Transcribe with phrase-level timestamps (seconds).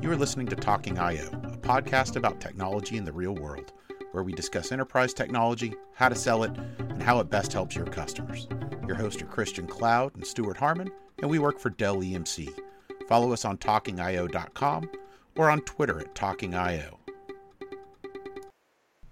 [0.00, 3.72] You are listening to Talking IO, a podcast about technology in the real world,
[4.12, 7.84] where we discuss enterprise technology, how to sell it, and how it best helps your
[7.84, 8.46] customers.
[8.86, 12.48] Your hosts are Christian Cloud and Stuart Harmon, and we work for Dell EMC.
[13.08, 14.88] Follow us on talkingio.com
[15.34, 16.94] or on Twitter at TalkingIO.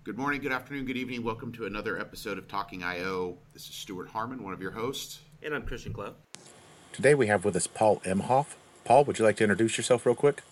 [0.05, 1.25] Good morning, good afternoon, good evening.
[1.25, 3.39] Welcome to another episode of Talking IO.
[3.53, 5.19] This is Stuart Harmon, one of your hosts.
[5.43, 6.15] And I'm Christian Cloud.
[6.93, 8.55] Today we have with us Paul Emhoff.
[8.85, 10.43] Paul, would you like to introduce yourself real quick?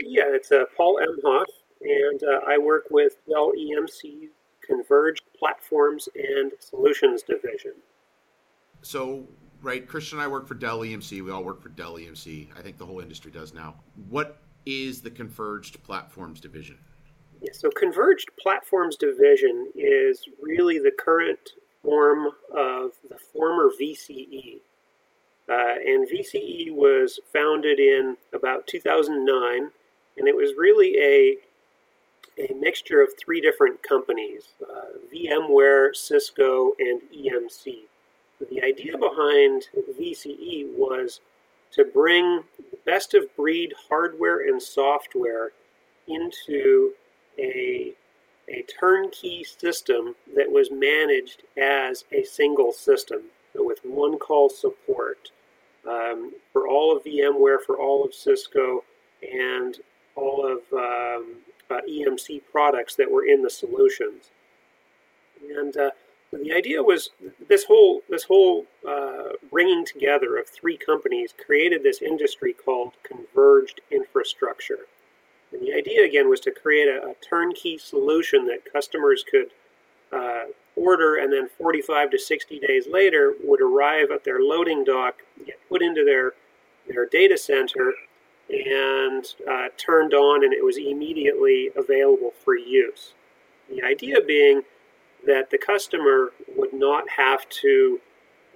[0.00, 1.46] Yeah, it's uh, Paul Emhoff,
[1.80, 4.28] and uh, I work with Dell EMC
[4.66, 7.72] Converged Platforms and Solutions Division.
[8.82, 9.26] So,
[9.62, 11.24] right, Christian and I work for Dell EMC.
[11.24, 12.48] We all work for Dell EMC.
[12.56, 13.76] I think the whole industry does now.
[14.08, 16.78] What is the Converged Platforms Division?
[17.40, 21.38] Yeah, so Converged Platforms Division is really the current
[21.82, 24.60] form of the former VCE.
[25.48, 29.70] Uh, and VCE was founded in about 2009,
[30.16, 31.36] and it was really a,
[32.50, 37.80] a mixture of three different companies uh, VMware, Cisco, and EMC.
[38.50, 39.68] The idea behind
[39.98, 41.20] VCE was
[41.72, 42.42] to bring
[42.84, 45.52] best of breed hardware and software
[46.06, 46.92] into
[47.38, 47.92] a,
[48.48, 53.22] a turnkey system that was managed as a single system
[53.54, 55.30] with one call support
[55.88, 58.84] um, for all of VMware, for all of Cisco,
[59.22, 59.78] and
[60.16, 61.36] all of um,
[61.70, 64.30] uh, EMC products that were in the solutions.
[65.56, 65.90] And uh,
[66.32, 67.10] the idea was
[67.48, 73.80] this whole this whole uh, bringing together of three companies created this industry called converged
[73.90, 74.86] infrastructure.
[75.52, 79.50] And the idea again was to create a, a turnkey solution that customers could
[80.12, 80.44] uh,
[80.76, 85.56] order and then 45 to 60 days later would arrive at their loading dock, get
[85.68, 86.34] put into their,
[86.88, 87.94] their data center,
[88.48, 93.14] and uh, turned on, and it was immediately available for use.
[93.68, 94.62] The idea being
[95.26, 98.00] that the customer would not have to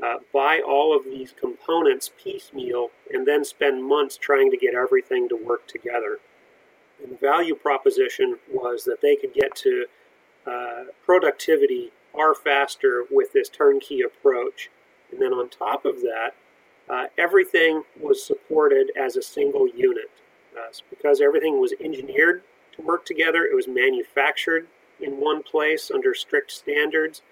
[0.02, 5.28] uh, buy all of these components piecemeal and then spend months trying to get everything
[5.28, 6.20] to work together.
[7.02, 9.86] And the value proposition was that they could get to
[10.46, 14.70] uh, productivity far faster with this turnkey approach.
[15.10, 16.34] And then on top of that,
[16.90, 20.10] uh, everything was supported as a single unit.
[20.56, 22.42] Uh, because everything was engineered
[22.76, 24.66] to work together, it was manufactured
[25.00, 27.22] in one place under strict standards,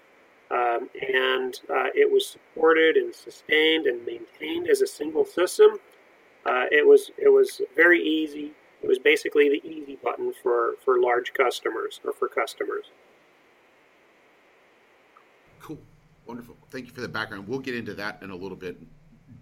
[0.51, 5.71] um, and uh, it was supported and sustained and maintained as a single system.
[6.45, 8.53] Uh, it was it was very easy.
[8.81, 12.85] It was basically the easy button for, for large customers or for customers.
[15.59, 15.79] Cool.
[16.25, 16.55] Wonderful.
[16.69, 17.45] Thank you for the background.
[17.45, 18.77] We'll get into that in a little bit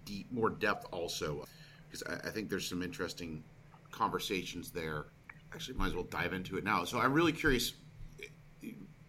[0.08, 1.44] deep, more depth also,
[1.86, 3.44] because I, I think there's some interesting
[3.90, 5.06] conversations there.
[5.52, 6.84] Actually, might as well dive into it now.
[6.84, 7.74] So I'm really curious,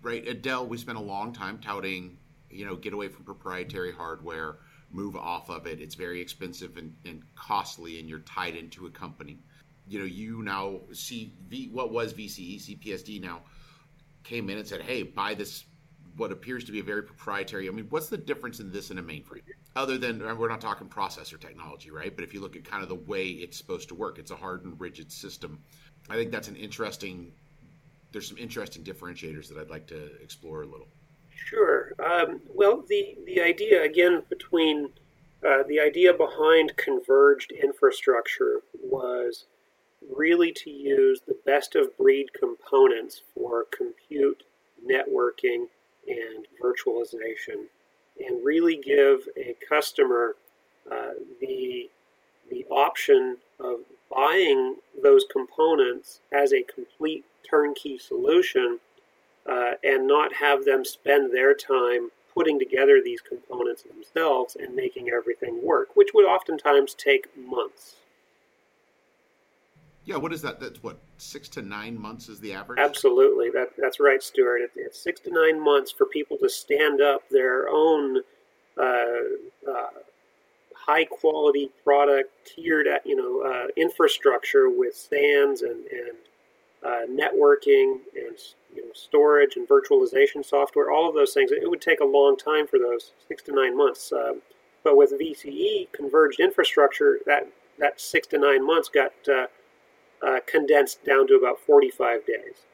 [0.01, 0.25] right?
[0.27, 2.17] At Dell, we spent a long time touting,
[2.49, 4.57] you know, get away from proprietary hardware,
[4.91, 5.81] move off of it.
[5.81, 9.39] It's very expensive and, and costly, and you're tied into a company.
[9.88, 13.41] You know, you now see v, what was VCE, CPSD now
[14.23, 15.65] came in and said, hey, buy this
[16.17, 17.67] what appears to be a very proprietary.
[17.67, 19.41] I mean, what's the difference in this and a mainframe?
[19.75, 22.13] Other than we're not talking processor technology, right?
[22.13, 24.35] But if you look at kind of the way it's supposed to work, it's a
[24.35, 25.59] hardened, rigid system.
[26.09, 27.31] I think that's an interesting.
[28.12, 30.88] There's some interesting differentiators that I'd like to explore a little.
[31.46, 31.94] Sure.
[32.03, 34.90] Um, well, the the idea again between
[35.47, 39.46] uh, the idea behind converged infrastructure was
[40.16, 44.44] really to use the best of breed components for compute,
[44.84, 45.68] networking,
[46.07, 47.68] and virtualization
[48.19, 50.35] and really give a customer
[50.91, 51.90] uh, the,
[52.50, 53.80] the option of
[54.13, 58.80] buying those components as a complete turnkey solution
[59.50, 65.09] uh, and not have them spend their time putting together these components themselves and making
[65.09, 67.96] everything work, which would oftentimes take months.
[70.06, 70.60] Yeah, what is that?
[70.60, 72.80] That's what six to nine months is the average.
[72.80, 74.62] Absolutely, that that's right, Stuart.
[74.62, 78.21] It, it's six to nine months for people to stand up their own
[78.77, 79.89] uh, uh,
[80.75, 86.18] high quality product, tiered you know uh, infrastructure with SANs and and
[86.83, 88.38] uh, networking and
[88.74, 90.92] you know, storage and virtualization software.
[90.92, 91.51] All of those things.
[91.51, 94.12] It would take a long time for those six to nine months.
[94.12, 94.42] Um,
[94.83, 97.48] but with VCE converged infrastructure, that
[97.80, 99.12] that six to nine months got
[100.25, 102.66] uh, condensed down to about 45 days.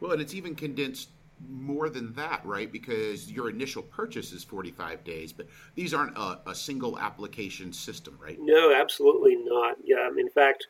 [0.00, 1.10] Well, and it's even condensed
[1.48, 2.70] more than that, right?
[2.70, 8.18] Because your initial purchase is 45 days, but these aren't a, a single application system,
[8.20, 8.38] right?
[8.40, 9.76] No, absolutely not.
[9.84, 10.66] Yeah, in fact,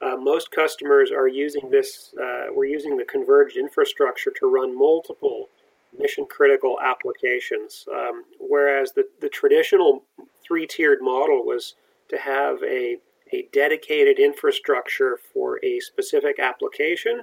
[0.00, 5.48] uh, most customers are using this, uh, we're using the converged infrastructure to run multiple
[5.98, 7.86] mission critical applications.
[7.92, 10.04] Um, whereas the, the traditional
[10.46, 11.74] three tiered model was
[12.08, 12.98] to have a,
[13.32, 17.22] a dedicated infrastructure for a specific application.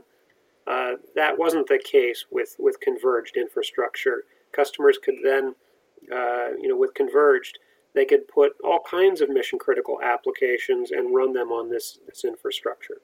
[0.66, 4.24] Uh, that wasn't the case with, with converged infrastructure.
[4.52, 5.56] Customers could then,
[6.12, 7.60] uh, you know, with converged,
[7.96, 12.24] they could put all kinds of mission critical applications and run them on this, this
[12.26, 13.02] infrastructure.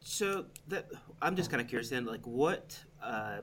[0.00, 0.86] So that
[1.20, 3.38] I'm just kind of curious then, like what uh,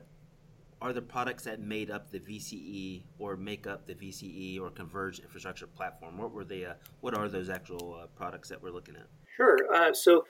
[0.84, 5.20] are the products that made up the VCE or make up the VCE or converged
[5.20, 6.18] infrastructure platform?
[6.18, 6.66] What were they?
[6.66, 9.06] Uh, what are those actual uh, products that we're looking at?
[9.34, 9.56] Sure.
[9.74, 10.26] Uh, so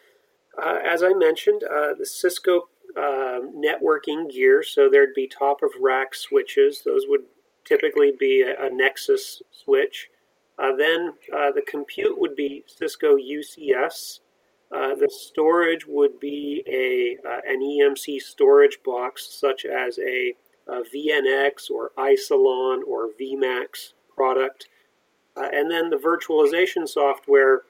[0.57, 4.63] uh, as I mentioned, uh, the Cisco networking gear.
[4.63, 6.83] So there'd be top of rack switches.
[6.85, 7.23] Those would
[7.65, 10.09] typically be a, a Nexus switch.
[10.57, 14.21] then the compute would be Cisco UCS.
[14.75, 20.35] Uh, the storage would be a uh, an EMC storage box, such as a,
[20.69, 24.69] a VNX or Isilon or VMAX product,
[25.37, 27.63] uh, and then the virtualization software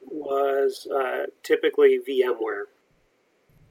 [0.00, 2.64] was uh, typically VMware.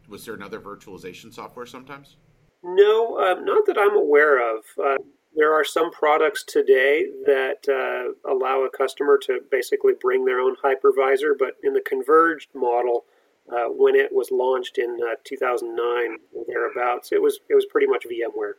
[0.07, 2.17] Was there another virtualization software sometimes?
[2.63, 4.63] No, uh, not that I'm aware of.
[4.83, 4.95] Uh,
[5.35, 10.55] there are some products today that uh, allow a customer to basically bring their own
[10.63, 13.05] hypervisor, but in the converged model,
[13.51, 17.87] uh, when it was launched in uh, 2009 or thereabouts, it was it was pretty
[17.87, 18.53] much VMware.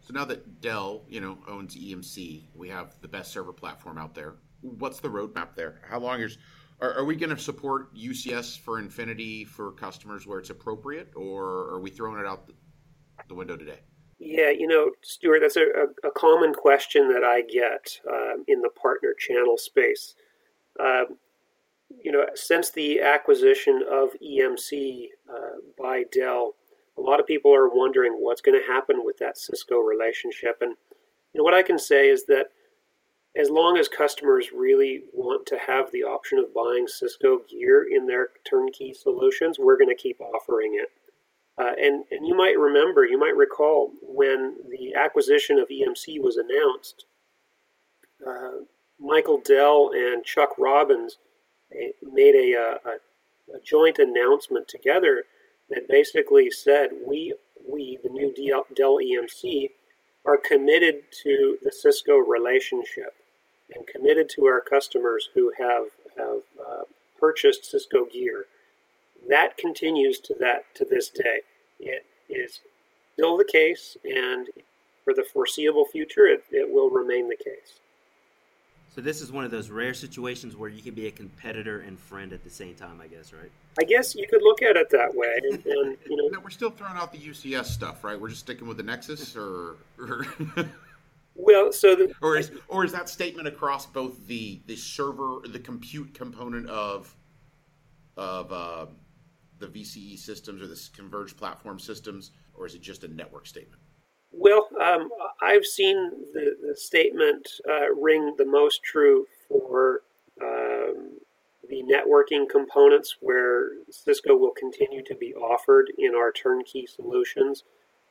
[0.00, 4.14] So now that Dell, you know, owns EMC, we have the best server platform out
[4.14, 4.34] there.
[4.60, 5.80] What's the roadmap there?
[5.88, 6.38] How long is
[6.80, 11.70] are, are we going to support UCS for Infinity for customers where it's appropriate, or
[11.72, 12.54] are we throwing it out the,
[13.28, 13.78] the window today?
[14.18, 15.66] Yeah, you know, Stuart, that's a,
[16.04, 20.14] a, common question that I get um, in the partner channel space.
[20.78, 21.18] Um,
[22.02, 26.54] you know, since the acquisition of EMC uh, by Dell,
[26.96, 30.58] a lot of people are wondering what's going to happen with that Cisco relationship.
[30.60, 30.76] And
[31.32, 32.48] you know, what I can say is that
[33.34, 38.06] as long as customers really want to have the option of buying Cisco gear in
[38.06, 40.90] their turnkey solutions, we're going to keep offering it.
[41.58, 46.36] Uh, and, and you might remember, you might recall when the acquisition of EMC was
[46.36, 47.06] announced,
[48.26, 48.64] uh,
[48.98, 51.18] Michael Dell and Chuck Robbins
[52.02, 55.24] made a, uh, a, a, joint announcement together
[55.70, 57.34] that basically said, we,
[57.68, 58.32] we the new
[58.74, 59.70] Dell EMC,
[60.24, 63.14] are committed to the Cisco relationship
[63.74, 65.86] and committed to our customers who have,
[66.16, 66.82] have uh,
[67.18, 68.46] purchased Cisco gear
[69.28, 71.40] that continues to that to this day.
[71.78, 72.60] It is
[73.14, 74.48] still the case, and
[75.04, 77.80] for the foreseeable future, it, it will remain the case.
[78.94, 81.98] So this is one of those rare situations where you can be a competitor and
[81.98, 83.50] friend at the same time, I guess, right?
[83.80, 85.40] I guess you could look at it that way.
[85.42, 88.20] And, and you know, no, we're still throwing out the UCS stuff, right?
[88.20, 90.26] We're just sticking with the Nexus, or, or...
[91.34, 95.58] well, so the, or is or is that statement across both the the server, the
[95.58, 97.16] compute component of
[98.18, 98.86] of uh,
[99.58, 103.81] the VCE systems or the converged platform systems, or is it just a network statement?
[104.32, 105.10] Well, um,
[105.42, 110.02] I've seen the, the statement uh, ring the most true for
[110.40, 111.18] um,
[111.68, 117.64] the networking components, where Cisco will continue to be offered in our turnkey solutions.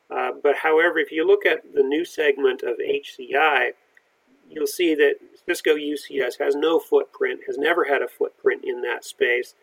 [0.09, 3.71] Uh, but however, if you look at the new segment of HCI,
[4.49, 5.15] you'll see that
[5.47, 9.55] Cisco UCS has no footprint, has never had a footprint in that space,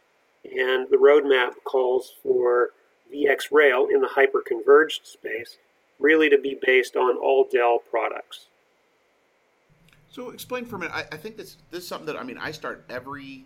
[0.45, 2.71] and the roadmap calls for
[3.15, 5.59] VxRail in the hyperconverged space
[5.99, 8.47] really to be based on all Dell products.
[10.11, 10.95] So explain for a minute.
[10.95, 13.45] I, I think this this is something that I mean I start every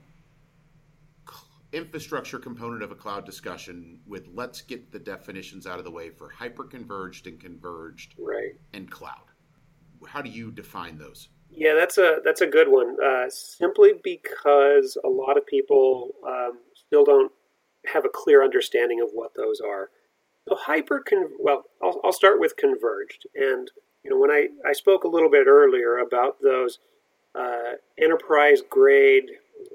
[1.73, 6.11] infrastructure component of a cloud discussion with let's get the definitions out of the way
[6.11, 8.53] for hyperconverged and converged right.
[8.75, 9.17] and cloud.
[10.07, 11.29] How do you define those?
[11.51, 12.97] Yeah, that's a that's a good one.
[13.03, 17.33] Uh, simply because a lot of people um, still don't
[17.93, 19.91] have a clear understanding of what those are.
[20.49, 21.03] So hyper
[21.39, 23.27] well, I'll, I'll start with converged.
[23.35, 23.71] And
[24.03, 26.79] you know, when I, I spoke a little bit earlier about those
[27.35, 29.31] uh, enterprise grade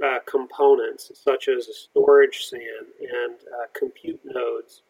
[0.05, 2.59] uh, components, such as storage SAN
[2.99, 4.81] and uh, compute nodes,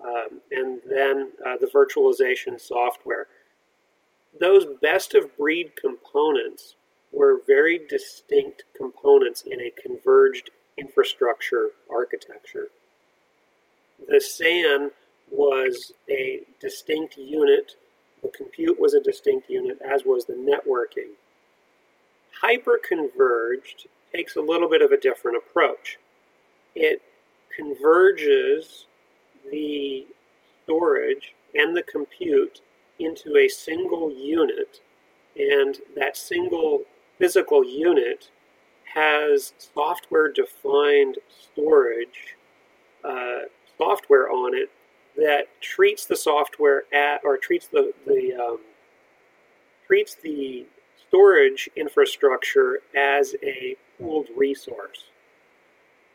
[0.00, 3.26] um, and then uh, the virtualization software
[4.40, 6.74] those best of breed components
[7.12, 12.68] were very distinct components in a converged infrastructure architecture.
[14.08, 14.90] The SAN
[15.30, 17.72] was a distinct unit,
[18.22, 21.10] the compute was a distinct unit, as was the networking.
[22.42, 25.98] Hyperconverged takes a little bit of a different approach.
[26.74, 27.02] It
[27.54, 28.86] converges
[29.50, 30.06] the
[30.64, 32.60] storage and the compute
[32.98, 34.80] into a single unit,
[35.38, 36.82] and that single
[37.18, 38.30] physical unit
[38.94, 42.36] has software defined storage
[43.04, 43.40] uh,
[43.78, 44.70] software on it
[45.16, 48.58] that treats the software at or treats the, the um,
[49.86, 50.66] treats the
[51.08, 55.04] storage infrastructure as a pooled resource.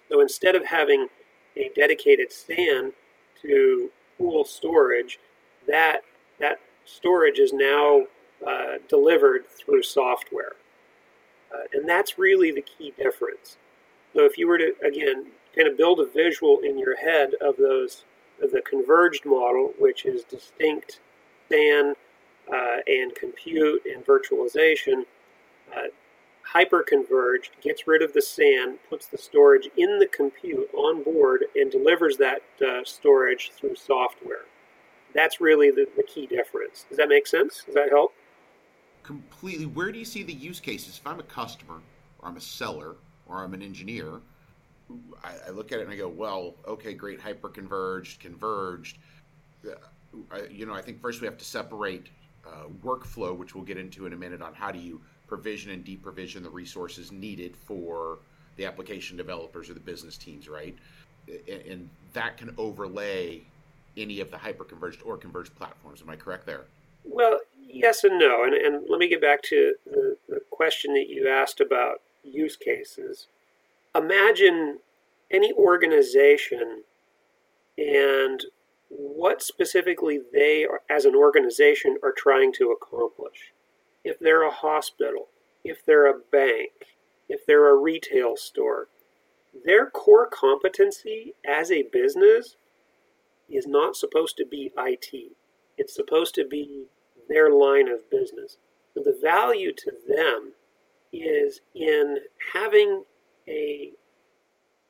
[0.10, 1.08] So instead of having
[1.55, 2.93] a dedicated SAN
[3.41, 5.20] to pool storage,
[5.67, 6.01] that
[6.39, 8.03] that storage is now
[8.46, 10.53] uh, delivered through software,
[11.53, 13.58] uh, and that's really the key difference.
[14.13, 17.58] So if you were to again kind of build a visual in your head of
[17.58, 18.03] those
[18.48, 21.00] the converged model, which is distinct
[21.50, 21.93] SAN
[22.51, 25.03] uh, and compute and virtualization,
[25.75, 25.88] uh,
[26.53, 31.71] hyperconverged gets rid of the SAN, puts the storage in the compute on board, and
[31.71, 34.45] delivers that uh, storage through software.
[35.13, 36.86] That's really the, the key difference.
[36.89, 37.63] Does that make sense?
[37.65, 38.13] Does that help?
[39.03, 39.65] Completely.
[39.65, 40.98] Where do you see the use cases?
[40.98, 41.81] If I'm a customer,
[42.19, 42.95] or I'm a seller,
[43.25, 44.21] or I'm an engineer,
[45.24, 48.98] I, I look at it and I go, well, okay, great, hyperconverged, converged.
[50.31, 52.07] I, you know, I think first we have to separate
[52.45, 55.86] uh, workflow, which we'll get into in a minute, on how do you provision and
[55.86, 58.19] deprovision the resources needed for
[58.57, 60.75] the application developers or the business teams, right?
[61.27, 63.41] And, and that can overlay
[63.95, 66.01] any of the hyperconverged or converged platforms.
[66.01, 66.65] Am I correct there?
[67.05, 68.43] Well, yes and no.
[68.43, 72.55] And, and let me get back to the, the question that you asked about use
[72.55, 73.27] cases.
[73.95, 74.79] Imagine
[75.29, 76.83] any organization
[77.77, 78.45] and
[78.89, 83.53] what specifically they, are, as an organization, are trying to accomplish.
[84.03, 85.27] If they're a hospital,
[85.63, 86.71] if they're a bank,
[87.29, 88.88] if they're a retail store,
[89.65, 92.55] their core competency as a business
[93.50, 95.31] is not supposed to be IT.
[95.77, 96.86] It's supposed to be
[97.29, 98.57] their line of business.
[98.93, 100.53] So the value to them
[101.13, 102.17] is in
[102.53, 103.03] having
[103.51, 103.91] a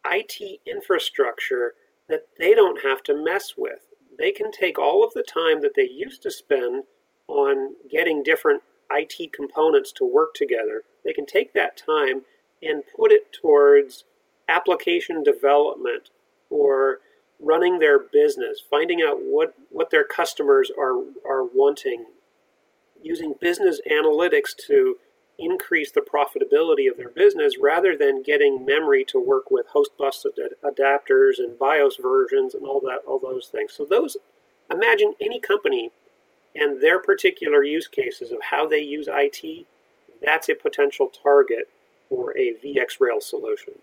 [0.05, 1.73] IT infrastructure
[2.07, 3.87] that they don't have to mess with.
[4.17, 6.83] They can take all of the time that they used to spend
[7.27, 12.23] on getting different IT components to work together, they can take that time
[12.61, 14.03] and put it towards
[14.47, 16.09] application development
[16.49, 16.99] or
[17.39, 22.05] running their business, finding out what, what their customers are, are wanting,
[23.01, 24.97] using business analytics to
[25.41, 30.25] increase the profitability of their business rather than getting memory to work with host bus
[30.25, 33.73] ad- adapters and BIOS versions and all that all those things.
[33.73, 34.17] So those
[34.69, 35.91] imagine any company
[36.55, 39.65] and their particular use cases of how they use IT,
[40.21, 41.69] that's a potential target
[42.09, 43.73] for a VxRail solution.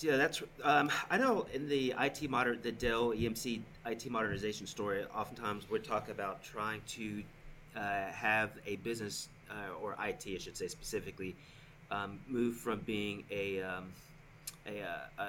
[0.00, 0.42] Yeah, that's.
[0.62, 5.78] Um, I know in the IT modern, the Dell EMC IT modernization story, oftentimes we
[5.80, 7.22] talk about trying to
[7.76, 11.36] uh, have a business uh, or IT, I should say specifically,
[11.90, 13.92] um, move from being a um,
[14.66, 15.24] a, uh,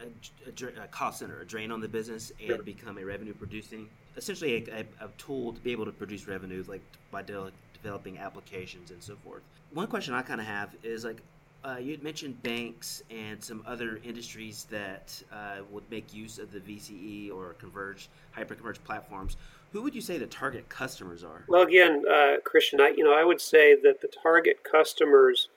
[0.00, 0.06] a,
[0.46, 4.68] a, a, cost center, a drain on the business, and become a revenue producing, essentially
[4.70, 7.50] a, a, tool to be able to produce revenue, like by de-
[7.82, 9.42] developing applications and so forth.
[9.72, 11.22] One question I kind of have is like.
[11.62, 16.58] Uh, you mentioned banks and some other industries that uh, would make use of the
[16.58, 19.36] VCE or converged, hyper-converged platforms
[19.72, 21.44] who would you say the target customers are?
[21.48, 25.48] Well, again, uh, Christian, I, you know, I would say that the target customers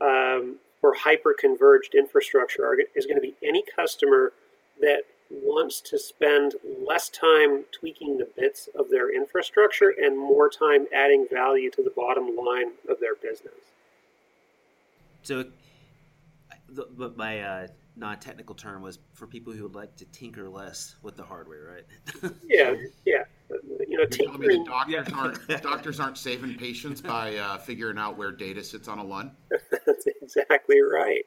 [0.00, 4.32] um, for hyper-converged infrastructure are, is going to be any customer
[4.80, 6.54] that wants to spend
[6.86, 11.92] less time tweaking the bits of their infrastructure and more time adding value to the
[11.96, 13.54] bottom line of their business.
[15.22, 15.44] So,
[16.68, 17.66] but my uh,
[17.96, 22.32] non-technical term was for people who would like to tinker less with the hardware, right?
[22.48, 22.74] yeah,
[23.06, 23.24] yeah
[23.92, 24.64] you know, tinkering.
[24.64, 29.04] doctors aren't doctors aren't saving patients by uh, figuring out where data sits on a
[29.04, 29.32] LUN.
[29.86, 31.26] That's exactly right.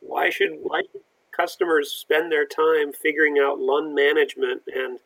[0.00, 5.00] Why should why should customers spend their time figuring out LUN management and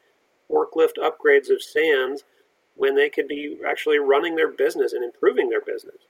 [0.50, 2.24] forklift upgrades of SANs
[2.76, 6.02] when they could be actually running their business and improving their business?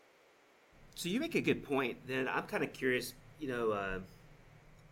[0.97, 1.99] So you make a good point.
[2.09, 3.15] Then I'm kind of curious.
[3.39, 4.01] You know, uh,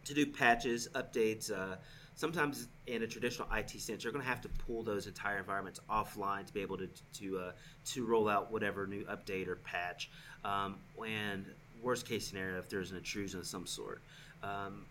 [0.05, 1.51] to do patches, updates.
[1.51, 1.77] Uh,
[2.19, 5.79] sometimes in a traditional IT sense, you're going to have to pull those entire environments
[5.89, 7.53] offline to be able to to uh,
[7.87, 10.11] to roll out whatever new update or patch.
[10.45, 11.47] Um, and
[11.81, 14.01] worst case scenario, if there's an intrusion of some sort,
[14.43, 14.85] um,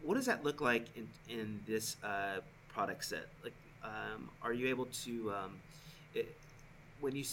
[0.00, 3.28] what does that look like in in this uh, product set?
[3.44, 3.52] Like,
[3.84, 5.52] um, are you able to um,
[6.14, 6.34] it,
[7.00, 7.24] when you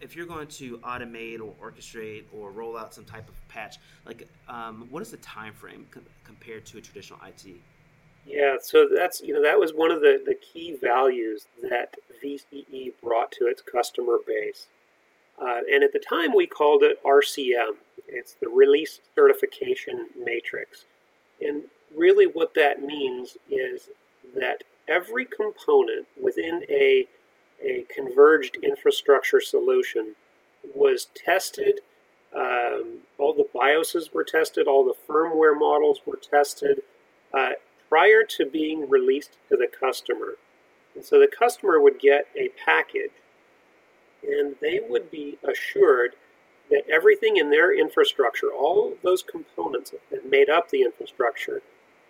[0.00, 3.76] if you're going to automate or orchestrate or roll out some type of patch,
[4.06, 7.60] like um, what is the time frame co- compared to a traditional IT?
[8.28, 12.92] Yeah, so that's you know that was one of the, the key values that VCE
[13.02, 14.66] brought to its customer base,
[15.40, 17.76] uh, and at the time we called it RCM.
[18.06, 20.84] It's the Release Certification Matrix,
[21.40, 21.64] and
[21.96, 23.88] really what that means is
[24.36, 27.06] that every component within a
[27.64, 30.16] a converged infrastructure solution
[30.74, 31.80] was tested.
[32.36, 36.82] Um, all the BIOSes were tested, all the firmware models were tested
[37.32, 37.52] uh,
[37.88, 40.36] prior to being released to the customer.
[40.94, 43.12] And so the customer would get a package
[44.22, 46.16] and they would be assured
[46.70, 51.62] that everything in their infrastructure, all of those components that made up the infrastructure,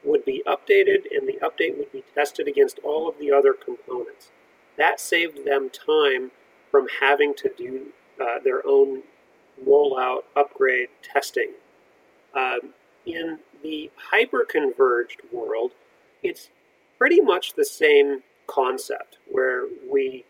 [0.05, 4.31] would be updated and the update would be tested against all of the other components.
[4.77, 6.31] That saved them time
[6.71, 7.89] from having to do
[8.21, 9.03] uh, their own
[9.65, 11.53] rollout, upgrade, testing.
[12.35, 12.75] Um,
[13.07, 15.73] in the hyper-converged world,
[16.23, 16.51] it's
[16.99, 20.25] pretty much the same concept where we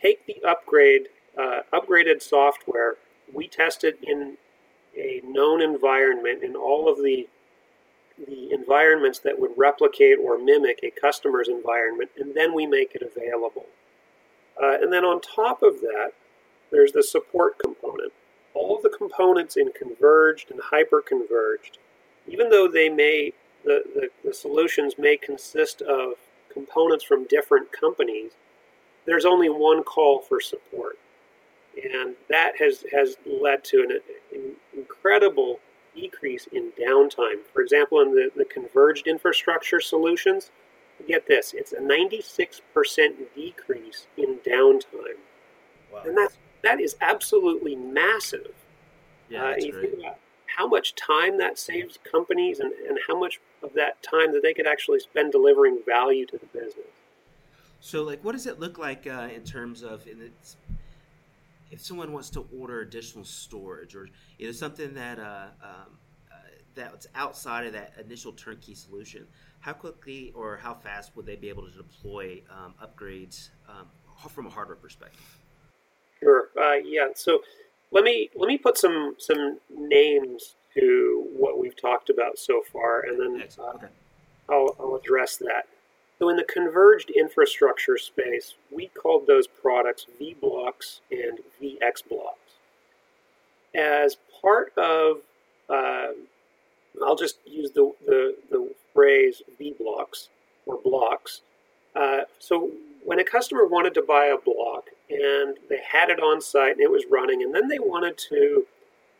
[0.00, 1.08] take the upgrade,
[1.38, 2.96] uh, upgraded software,
[3.32, 4.36] we test it in
[4.96, 7.28] a known environment in all of the
[8.26, 13.02] the environments that would replicate or mimic a customer's environment, and then we make it
[13.02, 13.66] available.
[14.60, 16.10] Uh, and then on top of that,
[16.72, 18.12] there's the support component.
[18.54, 21.78] All of the components in converged and hyper converged,
[22.28, 23.32] even though they may,
[23.64, 26.14] the, the, the solutions may consist of
[26.52, 28.32] components from different companies,
[29.06, 30.98] there's only one call for support.
[31.94, 34.00] And that has, has led to an,
[34.34, 35.60] an incredible
[35.94, 37.40] decrease in downtime.
[37.52, 40.50] For example, in the, the converged infrastructure solutions,
[41.06, 42.62] get this, it's a 96%
[43.34, 45.18] decrease in downtime.
[45.92, 46.02] Wow.
[46.04, 48.52] And that's, that is absolutely massive.
[49.30, 50.18] Yeah, uh, you think about
[50.54, 54.54] how much time that saves companies and, and how much of that time that they
[54.54, 56.86] could actually spend delivering value to the business.
[57.80, 60.56] So, like, what does it look like uh, in terms of in its,
[61.70, 64.08] if someone wants to order additional storage or
[64.38, 65.98] you know something that uh, um,
[66.32, 66.36] uh,
[66.74, 69.26] that's outside of that initial turnkey solution?
[69.60, 73.86] how quickly or how fast would they be able to deploy um, upgrades um,
[74.28, 75.20] from a hardware perspective?
[76.20, 76.48] Sure.
[76.60, 77.08] Uh, yeah.
[77.14, 77.40] So
[77.90, 83.00] let me let me put some some names to what we've talked about so far,
[83.00, 83.86] and then uh, okay.
[84.48, 85.66] I'll, I'll address that.
[86.18, 92.56] So in the converged infrastructure space, we called those products vBlocks and VxBlocks.
[93.74, 95.18] As part of,
[95.68, 96.08] uh,
[97.04, 100.28] I'll just use the, the, the phrase vBlocks
[100.66, 101.42] or blocks.
[101.94, 102.70] Uh, so
[103.04, 106.80] when a customer wanted to buy a block and they had it on site and
[106.80, 108.66] it was running, and then they wanted to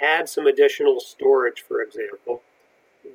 [0.01, 2.43] add some additional storage, for example,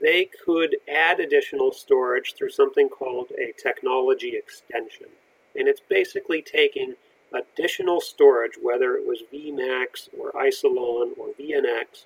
[0.01, 5.07] they could add additional storage through something called a technology extension.
[5.55, 6.95] And it's basically taking
[7.31, 12.05] additional storage, whether it was VMAX or Isilon or VNX,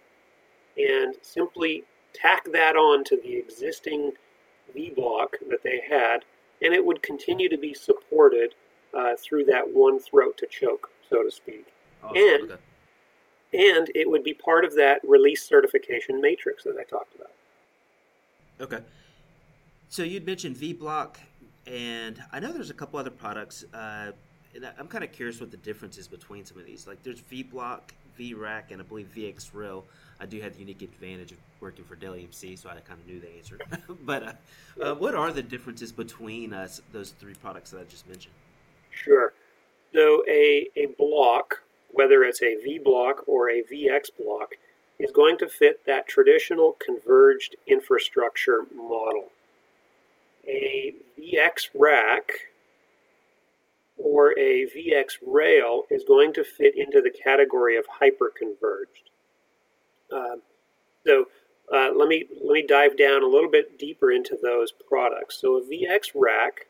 [0.77, 4.13] and simply tack that on to the existing
[4.75, 6.25] vBlock that they had,
[6.61, 8.53] and it would continue to be supported
[8.93, 11.67] uh, through that one throat to choke, so to speak.
[12.15, 12.61] And okay.
[13.53, 17.31] and it would be part of that release certification matrix that I talked about.
[18.61, 18.83] Okay.
[19.89, 21.15] So you'd mentioned vBlock,
[21.65, 23.65] and I know there's a couple other products.
[23.73, 24.11] Uh,
[24.55, 26.87] and I'm kind of curious what the difference is between some of these.
[26.87, 27.81] Like there's vBlock,
[28.19, 29.83] VRAC, and I believe VxRail.
[30.19, 33.07] I do have the unique advantage of working for Dell EMC, so I kind of
[33.07, 33.59] knew the answer.
[34.05, 36.49] but uh, uh, what are the differences between
[36.91, 38.33] those three products that I just mentioned?
[39.03, 39.33] Sure.
[39.93, 44.53] So a, a block, whether it's a vBlock or a VxBlock,
[44.99, 49.29] is going to fit that traditional converged infrastructure model.
[50.47, 52.29] A VxRack
[53.97, 59.09] or a VxRail is going to fit into the category of hyperconverged.
[60.11, 60.41] Um,
[61.05, 61.25] so
[61.73, 65.39] uh, let me let me dive down a little bit deeper into those products.
[65.41, 66.67] So a VxRack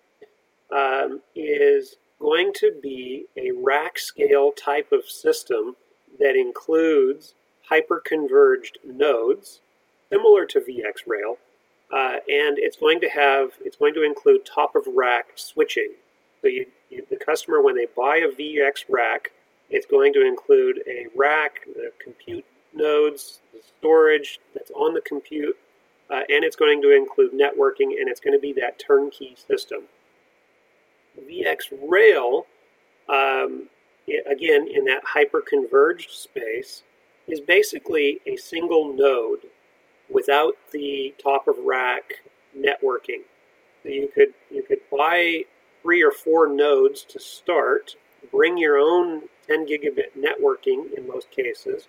[0.71, 5.75] um, is going to be a rack scale type of system
[6.19, 7.33] that includes
[7.71, 9.61] hyperconverged nodes,
[10.09, 11.37] similar to VxRail,
[11.91, 15.91] uh, and it's going to have it's going to include top of rack switching.
[16.41, 19.27] So you, you, the customer, when they buy a VxRack,
[19.69, 25.57] it's going to include a rack, the compute nodes, the storage that's on the compute,
[26.09, 29.83] uh, and it's going to include networking, and it's going to be that turnkey system.
[31.21, 32.45] VX Rail
[33.09, 33.67] um,
[34.29, 36.83] again, in that hyper-converged space,
[37.27, 39.41] is basically a single node
[40.09, 42.13] without the top of rack
[42.57, 43.23] networking.
[43.83, 45.43] So you could you could buy
[45.81, 47.95] three or four nodes to start,
[48.31, 51.87] bring your own 10 gigabit networking in most cases,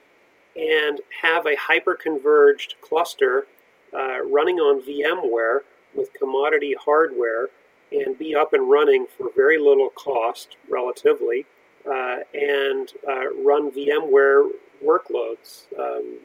[0.57, 3.47] and have a hyper-converged cluster
[3.95, 5.61] uh, running on VMware
[5.95, 7.49] with commodity hardware
[7.93, 11.47] and be up and running for very little cost relatively
[11.87, 14.49] uh, and uh, run VMware
[14.85, 16.19] workloads um,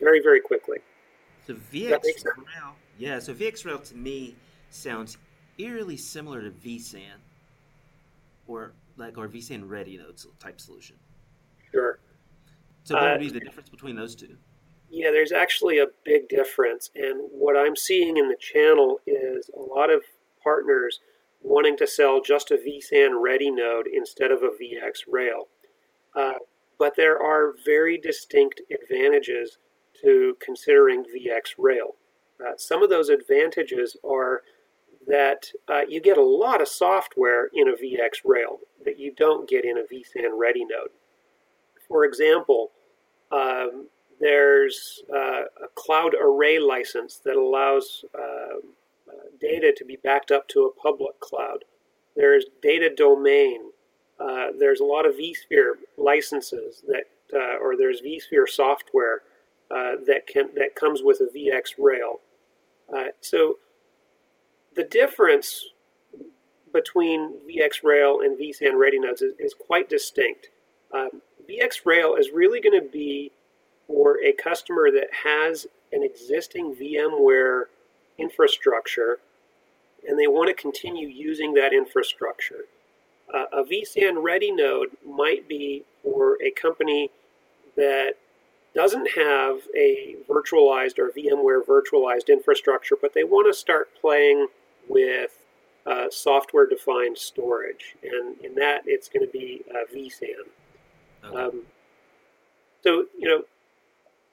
[0.00, 0.78] very, very quickly.
[1.46, 4.34] So VxRail, yeah, so VxRail to me
[4.70, 5.18] sounds
[5.58, 7.20] eerily similar to vSAN
[8.46, 10.96] or like our vSAN ready nodes type solution.
[11.70, 11.98] Sure.
[12.84, 14.36] So what would be uh, the difference between those two?
[14.90, 16.90] Yeah, there's actually a big difference.
[16.94, 20.02] And what I'm seeing in the channel is a lot of
[20.44, 21.00] partners
[21.42, 25.46] wanting to sell just a vSAN ready node instead of a VxRail.
[26.14, 26.38] Uh,
[26.78, 29.58] but there are very distinct advantages
[30.02, 31.94] to considering VxRail.
[32.44, 34.42] Uh, some of those advantages are
[35.06, 39.64] that uh, you get a lot of software in a VxRail that you don't get
[39.64, 40.90] in a vSAN ready node.
[41.88, 42.70] For example,
[43.30, 43.88] um,
[44.20, 48.60] there's uh, a CloudArray license that allows uh,
[49.40, 51.64] data to be backed up to a public cloud.
[52.16, 53.70] There's Data Domain.
[54.18, 59.22] Uh, there's a lot of vSphere licenses that, uh, or there's vSphere software
[59.70, 62.20] uh, that can that comes with a VxRail.
[62.94, 63.58] Uh, so
[64.76, 65.64] the difference
[66.72, 70.48] between VxRail and vSAN ready nodes is, is quite distinct.
[70.92, 73.32] Um, VxRail is really going to be
[73.86, 77.64] for a customer that has an existing VMware
[78.18, 79.18] infrastructure
[80.06, 82.66] and they want to continue using that infrastructure.
[83.32, 87.10] Uh, a vSAN ready node might be for a company
[87.76, 88.14] that
[88.74, 94.48] doesn't have a virtualized or VMware virtualized infrastructure, but they want to start playing
[94.88, 95.44] with
[95.86, 97.96] uh, software defined storage.
[98.02, 100.28] And in that, it's going to be uh, vSAN.
[101.24, 101.36] Okay.
[101.36, 101.62] Um,
[102.82, 103.44] so, you know,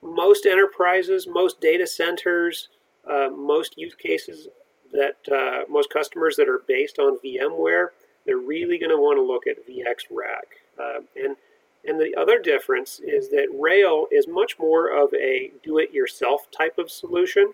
[0.04, 2.68] most enterprises, most data centers,
[3.10, 4.48] uh, most use cases
[4.92, 7.88] that uh, most customers that are based on VMware,
[8.26, 10.60] they're really going to want to look at VxRack.
[10.80, 11.36] Uh, and
[11.84, 16.92] and the other difference is that Rail is much more of a do-it-yourself type of
[16.92, 17.54] solution.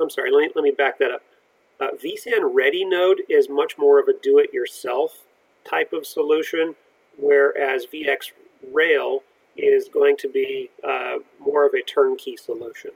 [0.00, 1.22] I'm sorry, let me, let me back that up.
[1.80, 5.24] Uh, vSAN Ready Node is much more of a do-it-yourself
[5.64, 6.74] type of solution,
[7.16, 8.32] whereas VX
[8.72, 9.22] Rail
[9.56, 12.90] is going to be uh, more of a turnkey solution.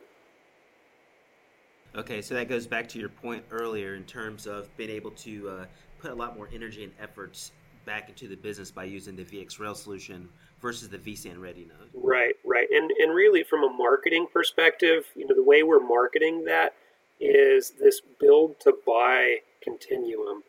[1.96, 5.48] Okay, so that goes back to your point earlier in terms of being able to
[5.48, 5.64] uh,
[6.00, 7.52] put a lot more energy and efforts
[7.84, 10.28] back into the business by using the VxRail solution
[10.60, 11.90] versus the vSAN Ready node.
[11.94, 16.44] Right, right, and and really from a marketing perspective, you know, the way we're marketing
[16.46, 16.74] that
[17.20, 20.42] is this build to buy continuum,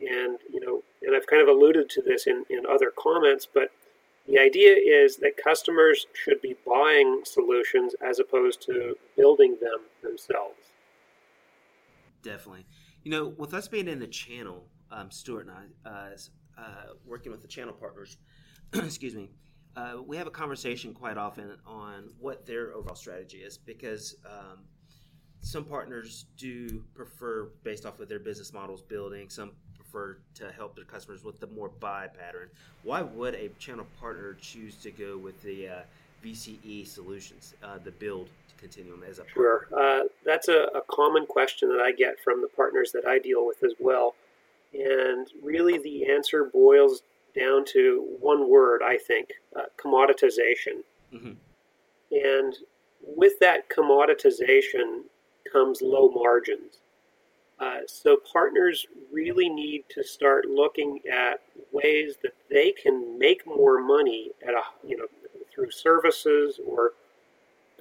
[0.00, 3.70] and you know, and I've kind of alluded to this in in other comments, but
[4.28, 10.59] the idea is that customers should be buying solutions as opposed to building them themselves.
[12.22, 12.66] Definitely.
[13.02, 16.10] You know, with us being in the channel, um, Stuart and I, uh,
[16.58, 16.62] uh,
[17.06, 18.18] working with the channel partners,
[18.72, 19.30] excuse me,
[19.76, 24.58] uh, we have a conversation quite often on what their overall strategy is because um,
[25.40, 30.76] some partners do prefer, based off of their business models building, some prefer to help
[30.76, 32.48] their customers with the more buy pattern.
[32.82, 35.82] Why would a channel partner choose to go with the uh,
[36.24, 38.28] VCE solutions, uh, the build
[38.58, 39.34] continuum as a partner?
[39.34, 39.68] Sure.
[39.76, 43.46] Uh, that's a, a, common question that I get from the partners that I deal
[43.46, 44.14] with as well.
[44.74, 47.02] And really, the answer boils
[47.38, 50.82] down to one word, I think uh, commoditization.
[51.12, 51.32] Mm-hmm.
[52.12, 52.54] And
[53.02, 55.02] with that commoditization
[55.50, 56.78] comes low margins.
[57.58, 63.82] Uh, so partners really need to start looking at ways that they can make more
[63.82, 65.06] money at a you know
[65.52, 66.92] through services or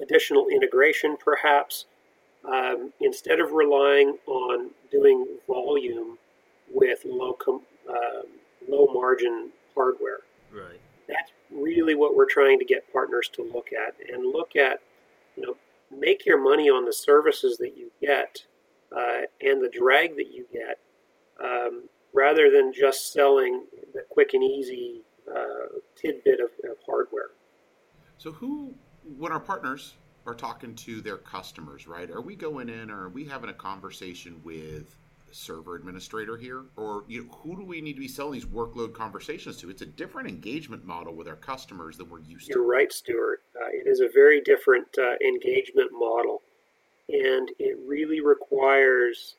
[0.02, 1.86] additional integration, perhaps,
[2.46, 6.18] um, instead of relying on doing volume
[6.72, 8.22] with low com- uh,
[8.68, 10.20] low margin hardware.
[10.52, 10.80] Right.
[11.08, 14.80] That's really what we're trying to get partners to look at and look at,
[15.36, 15.56] you know,
[15.92, 18.46] make your money on the services that you get
[18.96, 20.80] uh, and the drag that you get,
[21.44, 27.30] um, rather than just selling the quick and easy uh, tidbit of, of hardware.
[28.20, 28.76] So who
[29.18, 32.12] when our partners are talking to their customers, right?
[32.12, 34.96] Are we going in or are we having a conversation with
[35.32, 38.94] server administrator here, or you know, who do we need to be selling these workload
[38.94, 39.70] conversations to?
[39.70, 42.54] It's a different engagement model with our customers than we're used to.
[42.56, 43.42] You're right, Stuart.
[43.56, 46.42] Uh, it is a very different uh, engagement model,
[47.08, 49.36] and it really requires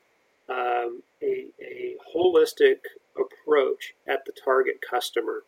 [0.49, 2.77] um, a, a, holistic
[3.15, 5.43] approach at the target customer.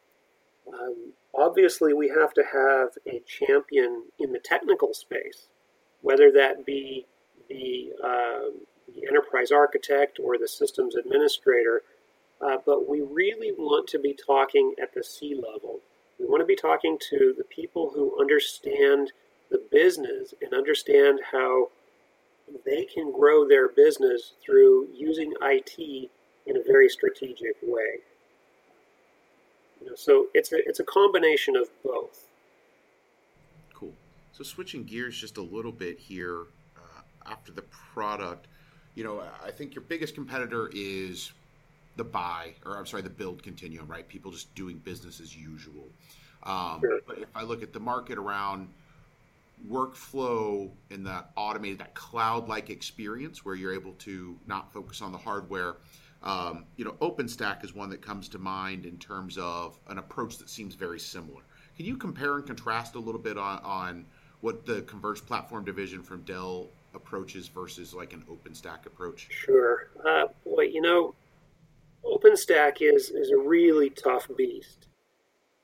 [0.67, 5.47] Um, obviously, we have to have a champion in the technical space,
[6.01, 7.05] whether that be
[7.49, 8.61] the um,
[8.93, 11.81] the enterprise architect or the systems administrator,
[12.41, 15.79] uh, but we really want to be talking at the C level.
[16.19, 19.11] We want to be talking to the people who understand
[19.49, 21.69] the business and understand how
[22.65, 26.09] they can grow their business through using IT
[26.45, 28.01] in a very strategic way.
[29.83, 32.27] You know, so it's a it's a combination of both.
[33.73, 33.93] Cool.
[34.31, 36.43] So switching gears just a little bit here
[36.77, 38.47] uh, after the product
[38.95, 41.31] you know, I think your biggest competitor is
[41.95, 44.07] the buy, or I'm sorry, the build continuum, right?
[44.07, 45.87] People just doing business as usual.
[46.43, 46.99] Um, sure.
[47.07, 48.69] But if I look at the market around
[49.69, 55.17] workflow and that automated, that cloud-like experience where you're able to not focus on the
[55.17, 55.77] hardware,
[56.23, 60.37] um, you know, OpenStack is one that comes to mind in terms of an approach
[60.37, 61.41] that seems very similar.
[61.75, 64.05] Can you compare and contrast a little bit on, on
[64.41, 69.27] what the Converged Platform division from Dell approaches versus like an OpenStack approach?
[69.31, 69.89] Sure.
[70.07, 71.13] Uh, boy, you know,
[72.05, 74.87] OpenStack is is a really tough beast.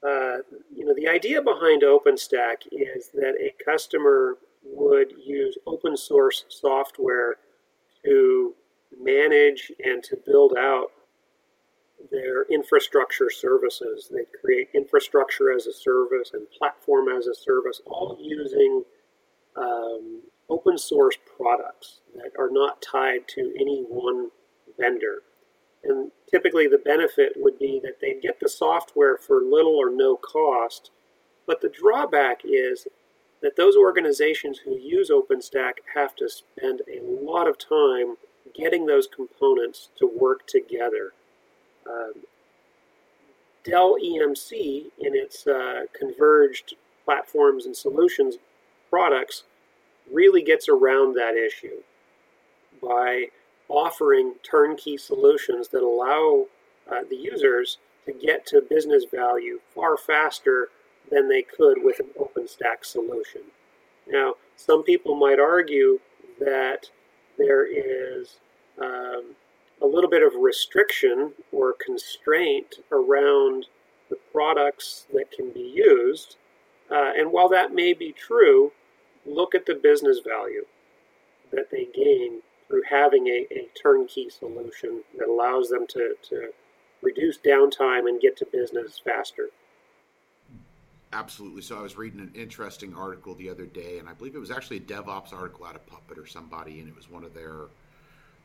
[0.01, 0.37] Uh,
[0.73, 7.35] you know, the idea behind OpenStack is that a customer would use open source software
[8.05, 8.55] to
[8.97, 10.91] manage and to build out
[12.11, 14.09] their infrastructure services.
[14.11, 18.83] They create infrastructure as a service and platform as a service, all using
[19.55, 24.29] um, open source products that are not tied to any one
[24.79, 25.23] vendor.
[25.83, 30.15] And typically, the benefit would be that they get the software for little or no
[30.15, 30.91] cost.
[31.45, 32.87] But the drawback is
[33.41, 38.17] that those organizations who use OpenStack have to spend a lot of time
[38.53, 41.13] getting those components to work together.
[41.87, 42.13] Um,
[43.63, 48.37] Dell EMC, in its uh, converged platforms and solutions
[48.89, 49.43] products,
[50.11, 51.81] really gets around that issue
[52.81, 53.25] by
[53.67, 56.45] offering turnkey solutions that allow
[56.91, 60.69] uh, the users to get to business value far faster
[61.11, 63.41] than they could with an OpenStack solution.
[64.07, 65.99] Now, some people might argue
[66.39, 66.89] that
[67.39, 68.37] there is
[68.79, 69.35] um,
[69.81, 73.65] a little bit of restriction or constraint around
[74.09, 76.35] the products that can be used.
[76.91, 78.71] Uh, and while that may be true,
[79.25, 80.65] look at the business value
[81.51, 86.49] that they gain through having a, a turnkey solution that allows them to, to
[87.01, 89.49] reduce downtime and get to business faster.
[91.11, 91.63] Absolutely.
[91.63, 94.51] So I was reading an interesting article the other day, and I believe it was
[94.51, 97.65] actually a DevOps article out of Puppet or somebody, and it was one of their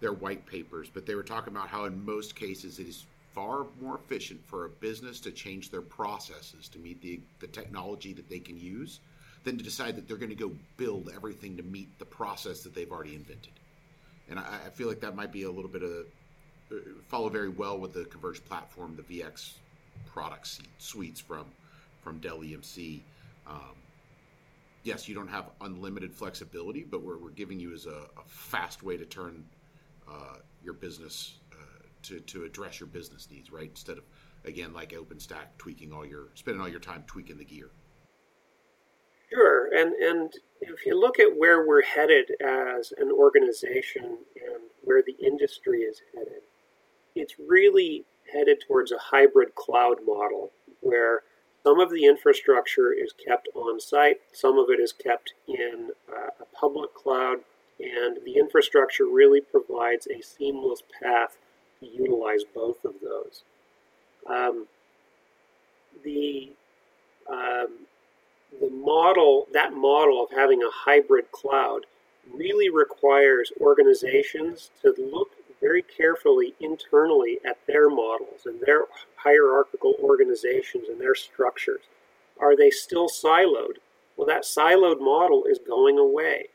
[0.01, 0.91] their white papers.
[0.93, 4.65] But they were talking about how in most cases it is far more efficient for
[4.65, 9.01] a business to change their processes to meet the, the technology that they can use
[9.43, 12.75] than to decide that they're going to go build everything to meet the process that
[12.75, 13.53] they've already invented.
[14.31, 16.07] And I, I feel like that might be a little bit of
[16.73, 16.77] uh,
[17.09, 19.55] follow very well with the converged platform, the VX
[20.07, 21.45] product suites from
[22.05, 23.01] from Dell EMC.
[23.47, 23.75] Um,
[24.85, 28.83] yes, you don't have unlimited flexibility, but we're, we're giving you as a, a fast
[28.83, 29.45] way to turn
[30.09, 31.57] uh, your business uh,
[32.03, 33.71] to, to address your business needs, right?
[33.71, 34.05] Instead of
[34.45, 37.71] again like OpenStack tweaking all your spending all your time tweaking the gear.
[39.33, 45.03] Sure, and and if you look at where we're headed as an organization and where
[45.03, 46.43] the industry is headed,
[47.15, 51.23] it's really headed towards a hybrid cloud model where
[51.65, 56.29] some of the infrastructure is kept on site, some of it is kept in uh,
[56.39, 57.39] a public cloud,
[57.81, 61.39] and the infrastructure really provides a seamless path
[61.81, 63.43] to utilize both of those.
[64.29, 64.67] Um,
[66.05, 66.53] the
[67.31, 67.87] um,
[68.61, 71.87] the model, that model of having a hybrid cloud,
[72.33, 75.31] really requires organizations to look
[75.65, 78.83] very carefully internally at their models and their
[79.17, 81.81] hierarchical organizations and their structures.
[82.39, 83.79] Are they still siloed?
[84.17, 86.49] Well, that siloed model is going away.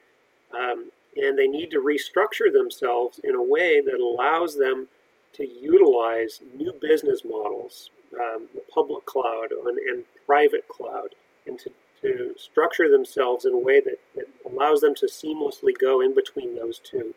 [0.54, 4.88] Um, and they need to restructure themselves in a way that allows them
[5.34, 11.16] to utilize new business models, um, the public cloud and, and private cloud,
[11.48, 16.02] and to to structure themselves in a way that, that allows them to seamlessly go
[16.02, 17.14] in between those two.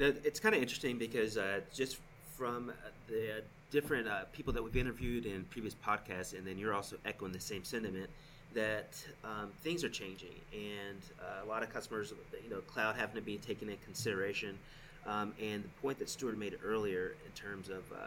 [0.00, 1.98] It's kind of interesting because uh, just
[2.34, 2.72] from
[3.06, 7.32] the different uh, people that we've interviewed in previous podcasts, and then you're also echoing
[7.32, 8.08] the same sentiment
[8.54, 13.14] that um, things are changing, and uh, a lot of customers, you know, cloud having
[13.14, 14.58] to be taken into consideration.
[15.06, 18.06] Um, and the point that Stuart made earlier in terms of uh,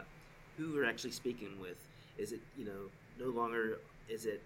[0.58, 1.78] who we're actually speaking with,
[2.18, 3.78] is it you know no longer
[4.10, 4.42] is it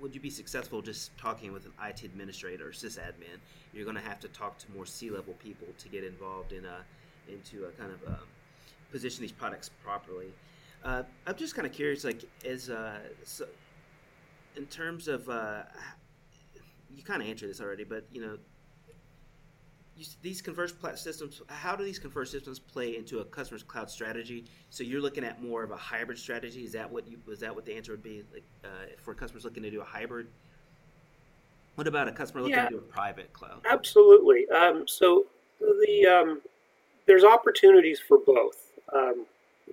[0.00, 3.38] would you be successful just talking with an IT administrator or sysadmin?
[3.72, 6.84] You're going to have to talk to more C-level people to get involved in a
[7.28, 8.26] into a kind of um,
[8.90, 10.32] position these products properly.
[10.84, 13.46] Uh, I'm just kind of curious, like, is uh, so
[14.56, 15.62] in terms of uh,
[16.94, 18.36] you kind of answered this already, but you know,
[19.96, 21.42] you, these converged systems.
[21.48, 24.46] How do these converged systems play into a customer's cloud strategy?
[24.70, 26.64] So you're looking at more of a hybrid strategy.
[26.64, 28.22] Is that what you was that what the answer would be?
[28.32, 30.28] Like uh, for customers looking to do a hybrid.
[31.74, 33.60] What about a customer looking yeah, to do a private cloud?
[33.68, 34.48] Absolutely.
[34.50, 35.26] Um, so
[35.60, 36.40] the um,
[37.06, 38.72] there's opportunities for both.
[38.92, 39.26] Um,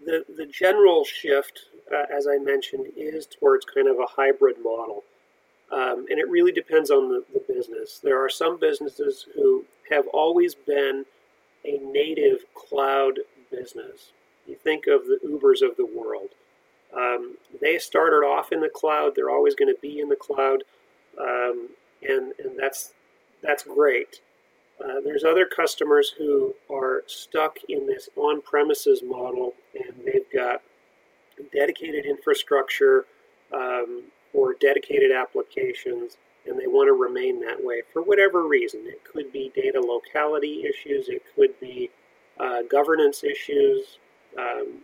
[0.05, 5.03] the, the general shift, uh, as I mentioned, is towards kind of a hybrid model.
[5.71, 7.99] Um, and it really depends on the, the, business.
[8.01, 11.05] There are some businesses who have always been
[11.65, 13.19] a native cloud
[13.51, 14.11] business.
[14.47, 16.29] You think of the Ubers of the world.
[16.95, 19.13] Um, they started off in the cloud.
[19.15, 20.63] They're always going to be in the cloud,
[21.19, 21.69] um,
[22.01, 22.93] and and that's
[23.43, 24.21] that's great.
[24.83, 30.61] Uh, there's other customers who are stuck in this on premises model and they've got
[31.53, 33.05] dedicated infrastructure
[33.53, 36.15] um, or dedicated applications
[36.49, 38.81] and they want to remain that way for whatever reason.
[38.85, 41.89] It could be data locality issues, it could be
[42.39, 43.99] uh, governance issues,
[44.37, 44.79] um,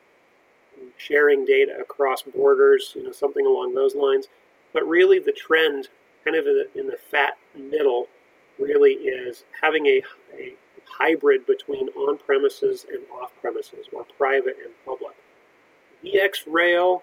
[0.98, 4.28] sharing data across borders, you know, something along those lines.
[4.74, 5.88] But really, the trend,
[6.24, 8.08] kind of in the, fat middle,
[8.60, 10.02] really is having a,
[10.38, 10.54] a
[10.86, 15.16] hybrid between on premises and off premises, or private and public.
[16.04, 17.02] VxRail,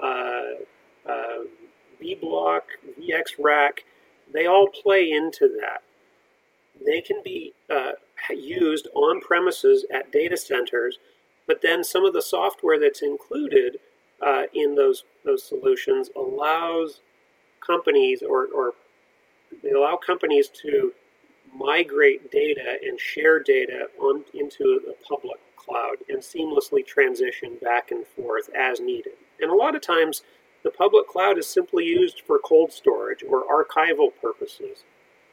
[0.00, 0.42] uh,
[1.08, 1.44] uh,
[2.02, 2.62] vBlock,
[3.00, 3.78] VxRack,
[4.32, 5.82] they all play into that.
[6.84, 7.92] They can be uh,
[8.30, 10.98] used on premises at data centers,
[11.46, 13.78] but then some of the software that's included
[14.24, 17.00] uh, in those those solutions allows
[17.64, 18.74] companies or, or
[19.62, 20.92] they allow companies to
[21.54, 28.06] migrate data and share data on into the public cloud and seamlessly transition back and
[28.06, 29.12] forth as needed.
[29.40, 30.22] And a lot of times,
[30.62, 34.84] the public cloud is simply used for cold storage or archival purposes.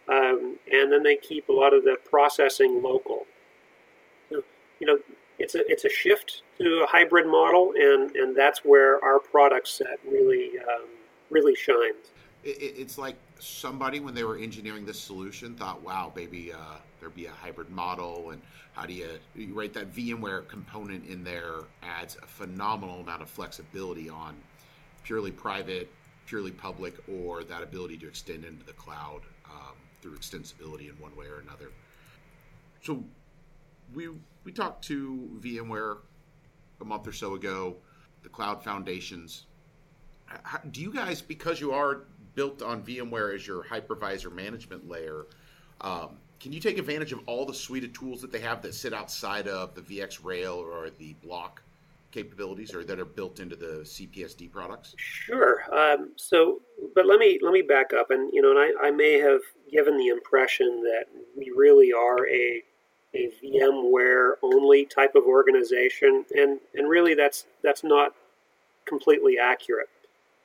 [0.08, 3.28] Um, and then they keep a lot of the processing local.
[4.30, 4.44] So,
[4.80, 5.00] you know,
[5.38, 9.68] it's a it's a shift to a hybrid model, and, and that's where our product
[9.68, 10.88] set really um,
[11.30, 12.12] really shines
[12.44, 17.16] it, it's like somebody when they were engineering this solution thought, "Wow, maybe uh, there'd
[17.16, 18.42] be a hybrid model." And
[18.74, 21.62] how do you, you write that VMware component in there?
[21.84, 24.36] Adds a phenomenal amount of flexibility on
[25.04, 25.90] purely private,
[26.26, 31.16] purely public, or that ability to extend into the cloud um, through extensibility in one
[31.16, 31.72] way or another.
[32.82, 33.04] So
[33.94, 34.10] we
[34.44, 35.98] we talked to VMware
[36.82, 37.76] a month or so ago,
[38.24, 39.46] the cloud foundations.
[40.26, 42.04] How, do you guys, because you are
[42.36, 45.26] built on VMware as your hypervisor management layer.
[45.82, 48.74] Um, can you take advantage of all the suite of tools that they have that
[48.74, 51.62] sit outside of the VxRail or the block
[52.12, 54.96] capabilities, or that are built into the CPSD products?
[54.98, 55.64] Sure.
[55.74, 56.62] Um, so,
[56.96, 59.42] but let me let me back up, and you know, and I, I may have
[59.72, 61.06] given the impression that
[61.38, 62.64] we really are a
[63.16, 68.14] a VMware only type of organization, and and really that's that's not
[68.86, 69.90] completely accurate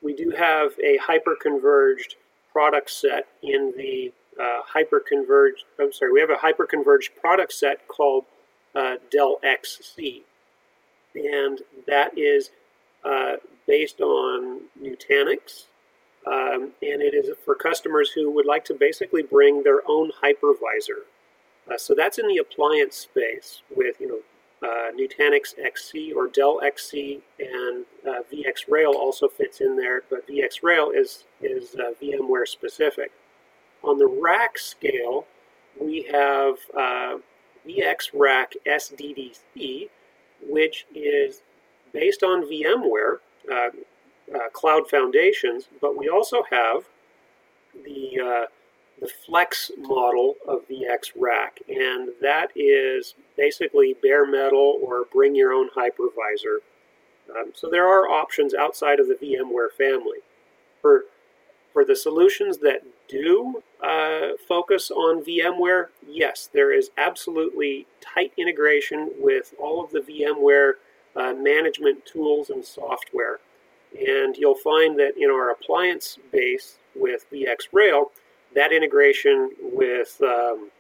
[0.05, 2.16] we do have a hyper-converged
[2.53, 8.24] product set in the uh, hyper-converged, I'm sorry, we have a hyper-converged product set called
[8.74, 10.22] uh, Dell XC.
[11.14, 12.50] And that is
[13.05, 15.66] uh, based on Nutanix.
[16.27, 21.05] Um, and it is for customers who would like to basically bring their own hypervisor.
[21.70, 24.20] Uh, so that's in the appliance space with, you know,
[24.62, 30.96] uh, Nutanix XC or Dell XC, and uh, VxRail also fits in there, but VxRail
[30.96, 33.12] is, is uh, VMware specific.
[33.83, 35.27] On the rack scale,
[35.79, 37.19] we have uh,
[37.69, 39.90] VxRack SDDC,
[40.49, 41.42] which is
[41.92, 43.19] based on VMware
[43.51, 43.69] uh,
[44.35, 46.85] uh, Cloud Foundations, but we also have
[47.85, 48.47] the uh,
[49.01, 55.69] the flex model of VxRack, and that is basically bare metal or bring your own
[55.77, 56.59] hypervisor.
[57.29, 60.19] Um, so there are options outside of the VMware family.
[60.81, 61.07] For
[61.75, 69.10] for the solutions that do uh, focus on VMware, yes, there is absolutely tight integration
[69.18, 70.75] with all of the VMware
[71.16, 73.40] uh, management tools and software.
[73.98, 78.06] And you'll find that in our appliance base with VxRail,
[78.54, 80.70] that integration with um,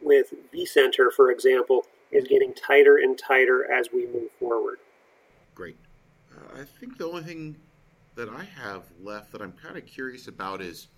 [0.00, 4.78] with vCenter, for example, is getting tighter and tighter as we move forward.
[5.54, 5.76] Great.
[6.32, 7.56] Uh, I think the only thing
[8.14, 10.88] that I have left that I'm kind of curious about is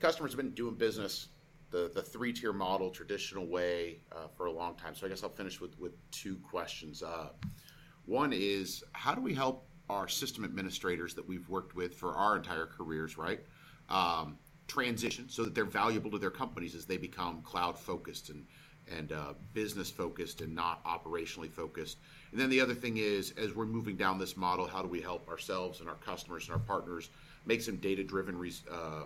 [0.00, 1.28] customers have been doing business
[1.70, 4.94] the, the three tier model, traditional way, uh, for a long time.
[4.94, 7.02] So I guess I'll finish with, with two questions.
[7.02, 7.30] Uh,
[8.06, 12.36] one is how do we help our system administrators that we've worked with for our
[12.36, 13.40] entire careers, right?
[13.88, 18.46] Um, transition so that they're valuable to their companies as they become cloud focused and
[18.90, 21.98] and uh, business focused and not operationally focused.
[22.32, 25.00] And then the other thing is, as we're moving down this model, how do we
[25.00, 27.10] help ourselves and our customers and our partners
[27.46, 29.02] make some data driven uh,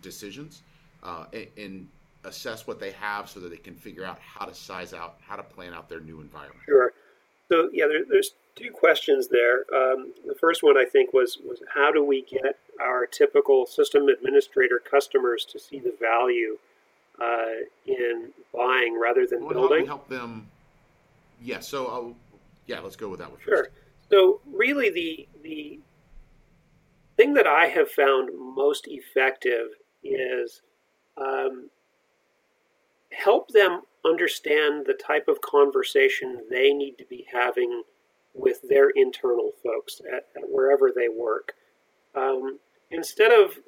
[0.00, 0.62] decisions
[1.02, 1.88] uh, and, and,
[2.24, 5.34] assess what they have so that they can figure out how to size out, how
[5.34, 6.60] to plan out their new environment?
[6.66, 6.92] Sure.
[7.50, 9.64] So, yeah, there, there's two questions there.
[9.74, 14.08] Um, the first one I think was was how do we get our typical system
[14.08, 16.58] administrator customers to see the value
[17.20, 19.86] uh, in buying rather than well, building?
[19.86, 20.48] help them.
[21.42, 21.60] Yeah.
[21.60, 22.16] So, I'll,
[22.66, 23.48] yeah, let's go with that one first.
[23.48, 23.68] Sure.
[24.10, 25.80] So, really, the the
[27.16, 29.68] thing that I have found most effective
[30.02, 30.62] is
[31.16, 31.70] um,
[33.12, 37.82] help them understand the type of conversation they need to be having
[38.34, 41.52] with their internal folks at, at wherever they work.
[42.14, 42.58] Um,
[42.90, 43.58] instead of,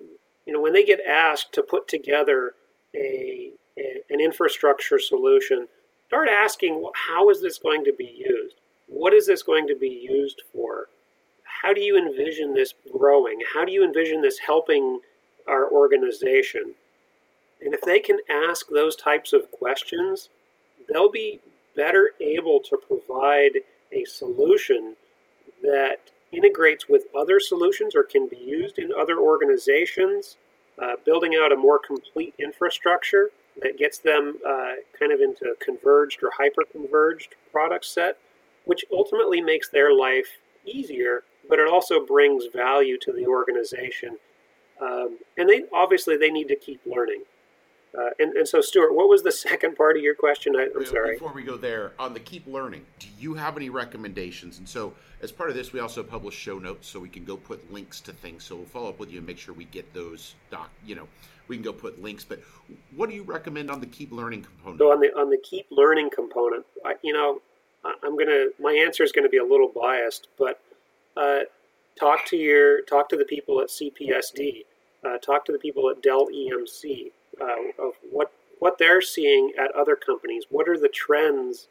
[0.47, 2.55] you know, when they get asked to put together
[2.95, 5.69] a, a, an infrastructure solution,
[6.07, 8.57] start asking, how is this going to be used?
[8.87, 10.89] What is this going to be used for?
[11.43, 13.41] How do you envision this growing?
[13.55, 15.01] How do you envision this helping
[15.49, 16.75] our organization?
[17.61, 20.29] And if they can ask those types of questions,
[20.89, 21.41] they'll be
[21.75, 23.61] better able to provide
[23.93, 24.97] a solution
[25.63, 30.37] that integrates with other solutions or can be used in other organizations,
[30.83, 33.31] uh, building out a more complete infrastructure
[33.63, 38.19] that gets them uh, kind of into converged or hyper converged product set,
[38.65, 44.19] which ultimately makes their life easier, but it also brings value to the organization.
[44.81, 47.23] Um, and they obviously they need to keep learning.
[47.97, 50.57] Uh, and, and so, Stuart, what was the second part of your question?
[50.57, 51.15] I, am sorry.
[51.15, 54.59] Before we go there, on the keep learning, do you have any recommendations?
[54.59, 57.37] And so, as part of this, we also publish show notes so we can go
[57.37, 58.45] put links to things.
[58.45, 60.71] So we'll follow up with you and make sure we get those doc.
[60.85, 61.09] You know,
[61.49, 62.25] we can go put links.
[62.25, 62.41] But
[62.95, 64.81] what do you recommend on the keep learning component?
[64.81, 67.41] So on the on the keep learning component, I, you know,
[67.85, 70.61] I'm gonna my answer is going to be a little biased, but
[71.17, 71.41] uh,
[71.99, 74.65] talk to your talk to the people at CPSD,
[75.07, 79.75] uh, talk to the people at Dell EMC uh, of what what they're seeing at
[79.75, 80.45] other companies.
[80.49, 81.69] What are the trends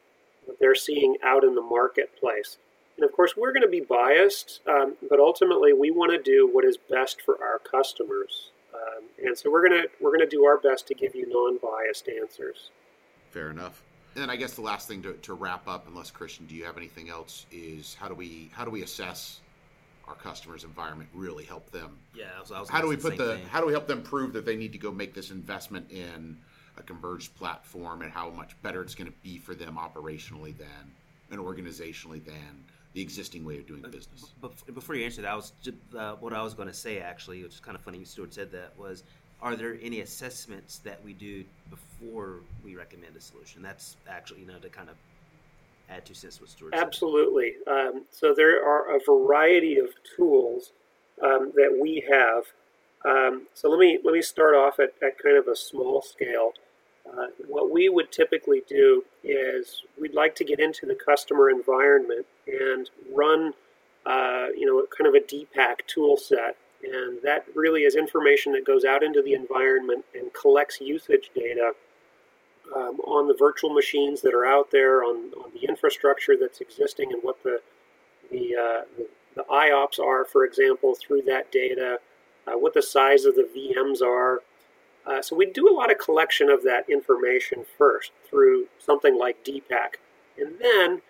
[0.47, 2.57] that they're seeing out in the marketplace?
[2.97, 6.47] And of course, we're going to be biased, um, but ultimately, we want to do
[6.51, 8.51] what is best for our customers.
[8.73, 12.69] Um, and so we're gonna we're gonna do our best to give you non-biased answers.
[13.31, 13.83] Fair enough.
[14.15, 16.77] And I guess the last thing to, to wrap up, unless Christian, do you have
[16.77, 17.45] anything else?
[17.51, 19.41] Is how do we how do we assess
[20.07, 21.97] our customers' environment really help them.
[22.15, 23.87] Yeah, I was, I was how do we put the, the how do we help
[23.87, 26.37] them prove that they need to go make this investment in
[26.77, 30.91] a converged platform and how much better it's going to be for them operationally than
[31.31, 34.33] and organizationally than the existing way of doing business.
[34.41, 36.99] But before you answer that, I was just, uh, what I was going to say
[36.99, 38.03] actually, which is kind of funny.
[38.03, 39.03] Stuart said that was,
[39.41, 43.61] are there any assessments that we do before we recommend a solution?
[43.61, 44.95] That's actually you know to kind of
[45.93, 46.55] add two cents with.
[46.73, 47.53] Absolutely.
[47.67, 50.71] Um, so there are a variety of tools
[51.23, 52.43] um, that we have.
[53.05, 56.53] Um, so let me let me start off at, at kind of a small scale.
[57.05, 62.25] Uh, what we would typically do is we'd like to get into the customer environment
[62.47, 63.53] and run,
[64.05, 66.55] uh, you know, kind of a DPACK tool set.
[66.81, 71.73] And that really is information that goes out into the environment and collects usage data
[72.75, 77.11] um, on the virtual machines that are out there, on, on the infrastructure that's existing,
[77.11, 77.61] and what the
[78.31, 81.99] the, uh, the, the IOPS are, for example, through that data,
[82.47, 84.41] uh, what the size of the VMs are.
[85.05, 89.43] Uh, so we do a lot of collection of that information first through something like
[89.43, 89.95] DPACK,
[90.37, 91.01] and then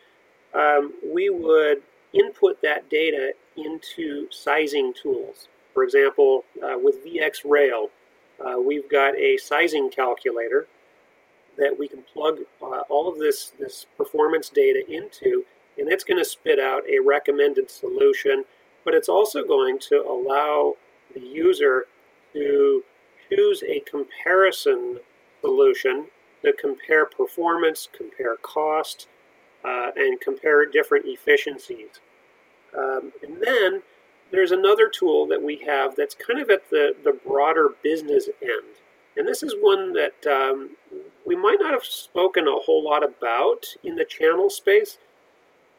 [0.53, 1.84] um, we would
[2.14, 5.47] input that data into sizing tools.
[5.74, 7.89] For example, uh, with VxRail,
[8.43, 10.68] uh, we've got a sizing calculator
[11.58, 15.45] that we can plug uh, all of this, this performance data into,
[15.78, 18.45] and it's going to spit out a recommended solution,
[18.86, 20.76] but it's also going to allow
[21.14, 21.86] the user
[22.34, 22.84] to
[23.30, 24.99] choose a comparison
[25.41, 26.08] solution
[26.43, 29.08] to compare performance, compare cost,
[29.64, 32.01] uh, and compare different efficiencies.
[32.78, 33.84] Um, and then
[34.32, 38.76] there's another tool that we have that's kind of at the, the broader business end.
[39.16, 40.72] And this is one that um,
[41.26, 44.97] we might not have spoken a whole lot about in the channel space,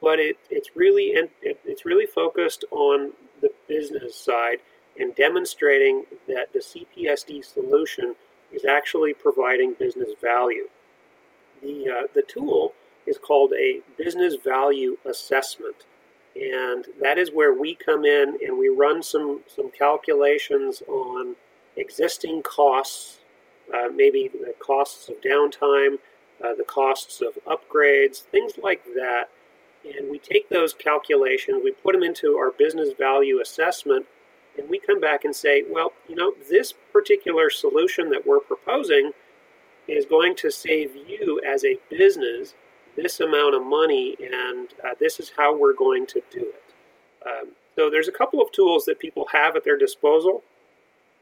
[0.00, 1.30] but it, it's really it,
[1.64, 4.58] it's really focused on the business side
[4.98, 8.14] and demonstrating that the CPSD solution
[8.52, 10.68] is actually providing business value.
[11.62, 12.74] The, uh, the tool
[13.06, 15.86] is called a business value assessment.
[16.36, 21.36] And that is where we come in and we run some, some calculations on
[21.76, 23.18] existing costs,
[23.72, 25.98] uh, maybe the costs of downtime,
[26.44, 29.30] uh, the costs of upgrades, things like that.
[29.84, 34.06] And we take those calculations, we put them into our business value assessment,
[34.56, 39.12] and we come back and say, well, you know, this particular solution that we're proposing
[39.86, 42.54] is going to save you as a business
[42.96, 46.74] this amount of money, and uh, this is how we're going to do it.
[47.26, 50.42] Um, so there's a couple of tools that people have at their disposal.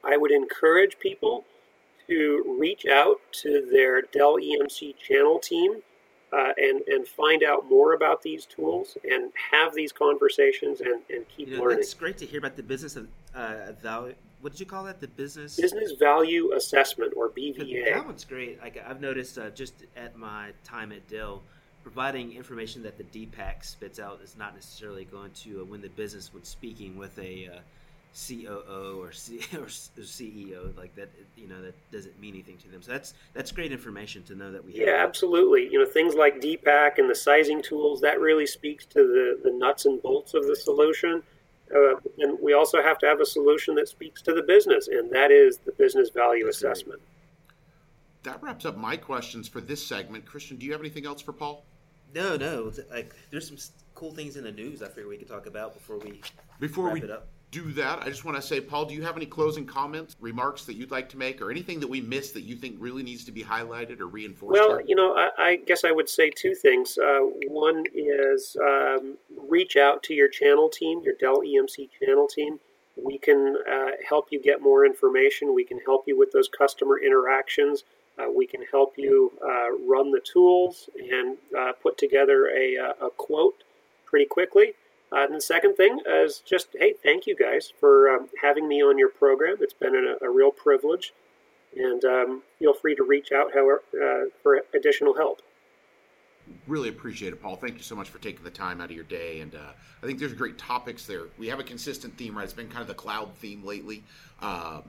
[0.04, 1.44] I would encourage people
[2.08, 5.82] to reach out to their Dell EMC channel team
[6.32, 11.26] uh, and and find out more about these tools and have these conversations and, and
[11.28, 11.80] keep you know, learning.
[11.80, 14.14] It's great to hear about the business of uh, value.
[14.40, 15.00] What did you call that?
[15.00, 17.92] The business business value assessment or BVA.
[17.92, 18.60] That one's great.
[18.60, 21.42] Like I've noticed uh, just at my time at Dell,
[21.82, 25.90] providing information that the DPACK spits out is not necessarily going to uh, win the
[25.90, 27.58] business when speaking with a uh,
[28.14, 31.10] COO or, C- or CEO like that.
[31.36, 32.82] You know that doesn't mean anything to them.
[32.82, 34.74] So that's that's great information to know that we.
[34.74, 35.68] Yeah, absolutely.
[35.70, 39.56] You know things like DPACK and the sizing tools that really speaks to the the
[39.56, 41.22] nuts and bolts of the solution.
[41.74, 45.10] Uh, and we also have to have a solution that speaks to the business, and
[45.10, 47.00] that is the business value that's assessment.
[47.00, 48.34] Great.
[48.34, 50.26] That wraps up my questions for this segment.
[50.26, 51.64] Christian, do you have anything else for Paul?
[52.14, 52.70] No, no.
[52.90, 53.56] Like, there's some
[53.94, 56.20] cool things in the news I figure we could talk about before we
[56.60, 57.02] before we
[57.52, 58.00] do that.
[58.02, 60.90] I just want to say, Paul, do you have any closing comments, remarks that you'd
[60.90, 63.44] like to make, or anything that we missed that you think really needs to be
[63.44, 64.58] highlighted or reinforced?
[64.58, 66.96] Well, you know, I, I, guess I would say two things.
[66.98, 72.58] Uh, one is um, reach out to your channel team, your Dell EMC channel team.
[72.96, 75.54] We can uh, help you get more information.
[75.54, 77.84] We can help you with those customer interactions.
[78.18, 83.06] Uh, we can help you uh, run the tools and uh, put together a, uh,
[83.06, 83.64] a, quote
[84.04, 84.74] pretty quickly.
[85.12, 88.82] Uh, and the second thing is just, hey, thank you guys for um, having me
[88.82, 89.56] on your program.
[89.60, 91.12] It's been a, a real privilege.
[91.76, 95.42] And um, feel free to reach out however, uh, for additional help.
[96.66, 97.56] Really appreciate it, Paul.
[97.56, 99.40] Thank you so much for taking the time out of your day.
[99.40, 99.54] And
[100.02, 101.22] I think there's great topics there.
[101.38, 102.44] We have a consistent theme, right?
[102.44, 104.02] It's been kind of the cloud theme lately.
[104.40, 104.82] Um,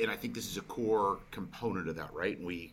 [0.00, 2.36] and I think this is a core component of that, right?
[2.36, 2.72] And we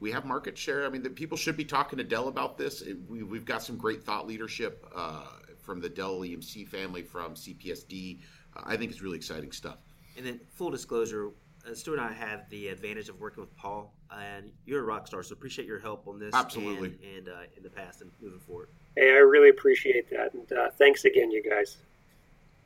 [0.00, 0.84] we have market share.
[0.84, 2.82] I mean, the people should be talking to Dell about this.
[3.08, 5.24] We, have got some great thought leadership uh,
[5.64, 8.18] from the Dell EMC family, from CPSD.
[8.56, 9.78] Uh, I think it's really exciting stuff.
[10.16, 11.30] And then, full disclosure,
[11.68, 15.06] uh, Stuart and I have the advantage of working with Paul, and you're a rock
[15.06, 16.34] star, so appreciate your help on this.
[16.34, 16.88] Absolutely.
[16.88, 18.68] And, and uh, in the past and moving forward.
[18.96, 21.78] Hey, I really appreciate that, and uh, thanks again, you guys.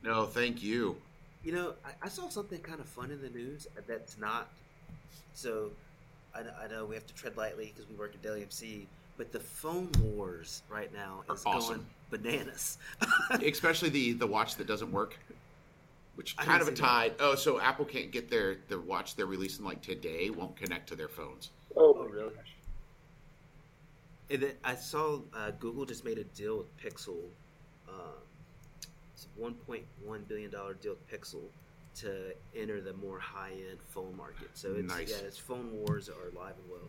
[0.03, 0.97] No, thank you.
[1.45, 4.49] You know, I, I, saw something kind of fun in the news that's not.
[5.35, 5.71] So,
[6.35, 8.87] I, I know we have to tread lightly because we work at Dell EMC,
[9.17, 11.77] but the phone wars right now is awesome.
[11.77, 12.79] going bananas.
[13.31, 15.19] Especially the the watch that doesn't work,
[16.15, 17.15] which kind of a tide.
[17.21, 20.97] Oh, so Apple can't get their their watch they're releasing like today won't connect to
[20.97, 21.51] their phones.
[21.77, 22.35] Oh, oh really?
[24.31, 27.17] And then I saw uh, Google just made a deal with Pixel.
[27.89, 27.93] Uh,
[29.41, 31.43] $1.1 billion deal with Pixel
[31.97, 34.51] to enter the more high-end phone market.
[34.55, 35.11] So it's, nice.
[35.11, 36.89] yeah, it's phone wars are alive and well.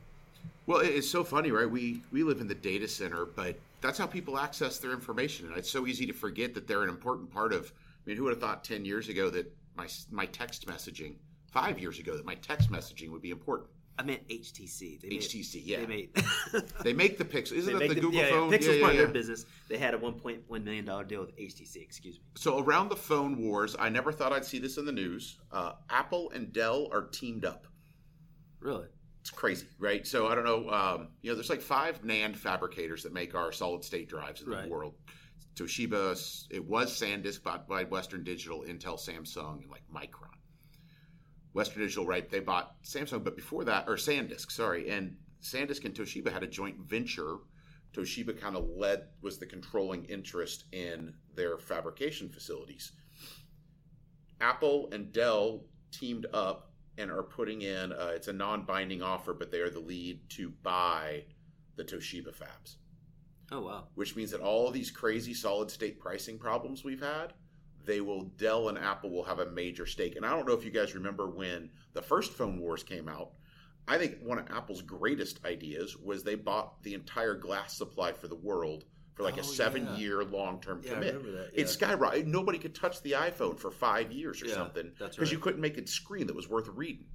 [0.67, 1.69] Well, it's so funny, right?
[1.69, 5.57] We we live in the data center, but that's how people access their information, and
[5.57, 7.71] it's so easy to forget that they're an important part of.
[7.71, 11.15] I mean, who would have thought ten years ago that my my text messaging,
[11.51, 13.69] five years ago that my text messaging would be important?
[13.99, 15.01] I meant HTC.
[15.01, 15.79] They HTC, made, yeah.
[15.79, 16.09] They made.
[16.83, 17.51] they make the Pixel.
[17.51, 18.49] Isn't that the, the, Google yeah, phone?
[18.49, 19.01] Yeah, Pixel's yeah, part yeah.
[19.01, 19.45] of their business.
[19.67, 21.75] They had a 1.1 million dollar deal with HTC.
[21.83, 22.21] Excuse me.
[22.35, 25.37] So around the phone wars, I never thought I'd see this in the news.
[25.51, 27.67] Uh, Apple and Dell are teamed up.
[28.61, 28.87] Really?
[29.21, 30.07] It's crazy, right?
[30.07, 30.69] So I don't know.
[30.69, 34.49] Um, you know, there's like five NAND fabricators that make our solid state drives in
[34.49, 34.63] right.
[34.63, 34.95] the world.
[35.55, 40.37] Toshiba, it was SanDisk bought by Western Digital, Intel, Samsung, and like Micron.
[41.53, 42.29] Western Digital, right?
[42.29, 46.47] They bought Samsung, but before that, or SanDisk, sorry, and SanDisk and Toshiba had a
[46.47, 47.37] joint venture.
[47.93, 52.91] Toshiba kind of led was the controlling interest in their fabrication facilities.
[54.39, 57.91] Apple and Dell teamed up and are putting in.
[57.91, 61.23] Uh, it's a non-binding offer, but they are the lead to buy
[61.75, 62.75] the Toshiba fabs.
[63.51, 63.87] Oh wow!
[63.95, 67.33] Which means that all of these crazy solid-state pricing problems we've had,
[67.85, 70.15] they will Dell and Apple will have a major stake.
[70.15, 73.31] And I don't know if you guys remember when the first phone wars came out.
[73.87, 78.27] I think one of Apple's greatest ideas was they bought the entire glass supply for
[78.27, 78.85] the world
[79.19, 79.97] for like Oh, a seven yeah.
[79.97, 81.21] year long term Yeah, commit.
[81.23, 81.63] that, It yeah.
[81.65, 82.25] skyrocketed.
[82.25, 85.31] Nobody could touch the iPhone for five years or Yeah, something because right.
[85.31, 87.05] you couldn't make a screen that was worth reading.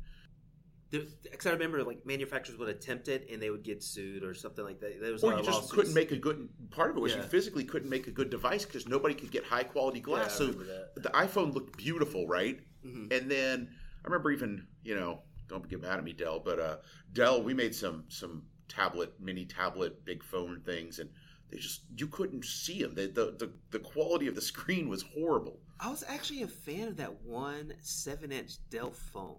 [0.90, 4.64] Because I remember like manufacturers would attempt it and they would get sued or something
[4.64, 5.00] like that.
[5.00, 5.72] There was Or you just lawsuits.
[5.72, 6.48] couldn't make a good.
[6.70, 9.44] Part of it was you physically couldn't make a good device because nobody could get
[9.44, 10.34] high quality glass.
[10.36, 12.60] So the iPhone looked beautiful, right?
[12.84, 13.10] Mhm.
[13.12, 13.74] And then
[14.04, 16.76] I remember even you know don't get mad at me, Dell, but uh,
[17.12, 21.10] Dell we made some some tablet, mini tablet, big phone things, and
[21.54, 22.94] they just you couldn't see them.
[22.96, 25.60] They, the the the quality of the screen was horrible.
[25.78, 29.36] I was actually a fan of that one seven-inch Dell phone.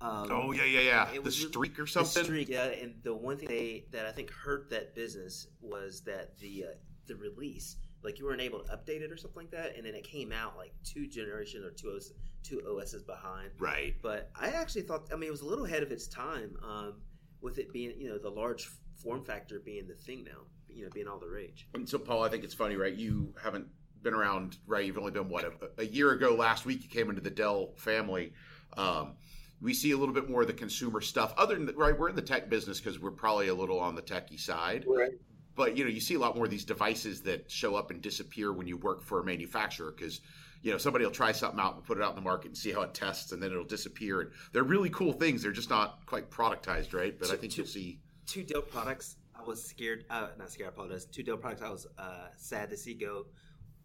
[0.00, 2.22] Um, Oh yeah yeah yeah, it the was really- streak or something.
[2.22, 2.64] the streak, yeah.
[2.64, 6.74] And the one thing they that I think hurt that business was that the uh,
[7.06, 9.94] the release, like you weren't able to update it or something like that, and then
[9.94, 13.50] it came out like two generations or two OS, two OSs behind.
[13.58, 13.94] Right.
[14.00, 16.94] But I actually thought, I mean, it was a little ahead of its time, um,
[17.42, 18.70] with it being, you know, the large
[19.02, 20.42] form factor being the thing now,
[20.74, 21.68] you know, being all the rage.
[21.74, 22.94] And so, Paul, I think it's funny, right?
[22.94, 23.66] You haven't
[24.02, 24.84] been around, right?
[24.84, 26.34] You've only been what a, a year ago.
[26.34, 28.32] Last week, you came into the Dell family.
[28.76, 29.14] Um,
[29.60, 31.34] we see a little bit more of the consumer stuff.
[31.36, 34.02] Other than right, we're in the tech business because we're probably a little on the
[34.02, 34.84] techie side.
[34.86, 35.12] Right.
[35.54, 38.00] But you know, you see a lot more of these devices that show up and
[38.00, 40.20] disappear when you work for a manufacturer because
[40.62, 42.56] you know somebody will try something out and put it out in the market and
[42.56, 44.22] see how it tests, and then it'll disappear.
[44.22, 45.42] And they're really cool things.
[45.42, 47.18] They're just not quite productized, right?
[47.18, 48.00] But I think you'll see.
[48.26, 51.04] Two Dell products, I was scared, uh, not scared, I apologize.
[51.06, 53.26] Two Dell products, I was uh, sad to see go.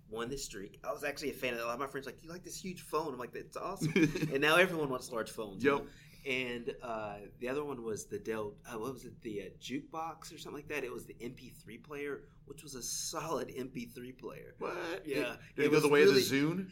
[0.08, 0.80] Won this streak.
[0.84, 1.64] I was actually a fan of it.
[1.64, 3.92] A lot of my friends like, "You like this huge phone?" I'm like, "That's awesome."
[4.32, 5.64] and now everyone wants large phones.
[5.64, 5.80] you Yep.
[5.82, 5.88] know?
[6.32, 8.54] And uh, the other one was the Dell.
[8.72, 9.20] Uh, what was it?
[9.24, 10.84] The uh, jukebox or something like that.
[10.84, 14.54] It was the MP3 player, which was a solid MP3 player.
[14.60, 14.76] What?
[15.06, 16.68] Yeah, Did, it it, go the way really- of the Zune?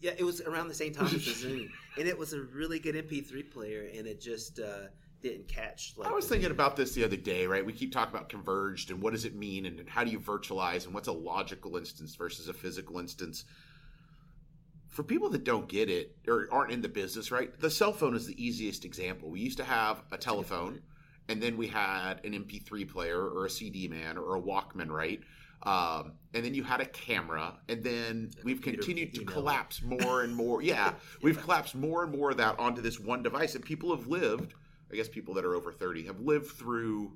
[0.00, 1.18] Yeah, it was around the same time as the
[1.48, 1.68] Zune,
[1.98, 4.86] and it was a really good MP3 player, and it just uh,
[5.22, 5.94] didn't catch.
[5.96, 7.64] Like I was thinking about this the other day, right?
[7.64, 10.84] We keep talking about converged and what does it mean and how do you virtualize
[10.84, 13.44] and what's a logical instance versus a physical instance.
[14.88, 17.58] For people that don't get it or aren't in the business, right?
[17.58, 19.30] The cell phone is the easiest example.
[19.30, 20.82] We used to have a telephone
[21.28, 25.20] and then we had an MP3 player or a CD man or a Walkman, right?
[25.64, 30.34] Um, and then you had a camera, and then we've continued to collapse more and
[30.34, 30.60] more.
[30.72, 34.06] Yeah, we've collapsed more and more of that onto this one device, and people have
[34.06, 34.54] lived.
[34.92, 37.12] I guess people that are over thirty have lived through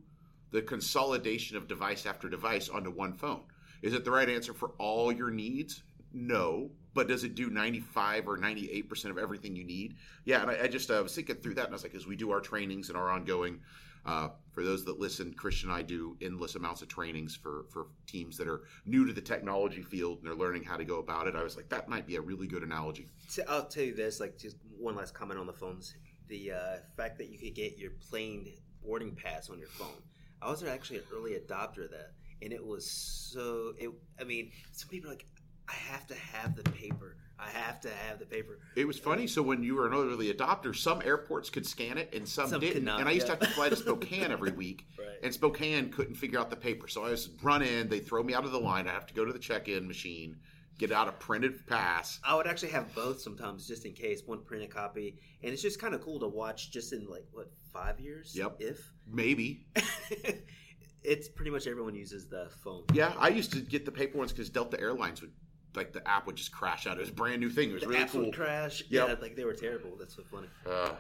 [0.50, 3.42] the consolidation of device after device onto one phone.
[3.82, 5.82] Is it the right answer for all your needs?
[6.12, 9.96] No, but does it do ninety five or ninety eight percent of everything you need?
[10.24, 12.06] Yeah, and I, I just uh, was thinking through that, and I was like, as
[12.06, 13.60] we do our trainings and our ongoing
[14.06, 17.88] uh, for those that listen, Christian and I do endless amounts of trainings for for
[18.06, 21.26] teams that are new to the technology field and they're learning how to go about
[21.26, 21.34] it.
[21.34, 23.08] I was like, that might be a really good analogy.
[23.48, 25.96] I'll tell you this, like just one last comment on the phones.
[26.28, 28.52] The uh, fact that you could get your plane
[28.84, 30.02] boarding pass on your phone.
[30.42, 32.12] I was actually an early adopter of that,
[32.42, 33.72] and it was so.
[33.78, 35.26] It, I mean, some people are like,
[35.68, 37.16] I have to have the paper.
[37.38, 38.58] I have to have the paper.
[38.76, 39.26] It was funny.
[39.26, 42.60] So when you were an early adopter, some airports could scan it and some, Some
[42.60, 42.84] didn't.
[42.84, 43.34] not, and I used yeah.
[43.34, 45.18] to have to fly to Spokane every week, Right.
[45.22, 46.88] and Spokane couldn't figure out the paper.
[46.88, 47.88] So I was run in.
[47.90, 48.88] They throw me out of the line.
[48.88, 50.36] I have to go to the check-in machine,
[50.78, 52.20] get out a printed pass.
[52.24, 55.80] I would actually have both sometimes, just in case, one printed copy, and it's just
[55.80, 56.70] kind of cool to watch.
[56.70, 58.56] Just in like what five years, Yep.
[58.60, 59.66] if Maybe.
[61.02, 62.84] it's pretty much everyone uses the phone.
[62.92, 65.32] Yeah, I used to get the paper ones because Delta Airlines would,
[65.74, 66.96] like, the app would just crash out.
[66.96, 67.70] It was a brand new thing.
[67.70, 68.24] It was the really apps cool.
[68.26, 68.82] would crash.
[68.88, 69.08] Yep.
[69.08, 69.96] Yeah, like they were terrible.
[69.98, 70.48] That's so funny.
[70.66, 70.94] Uh,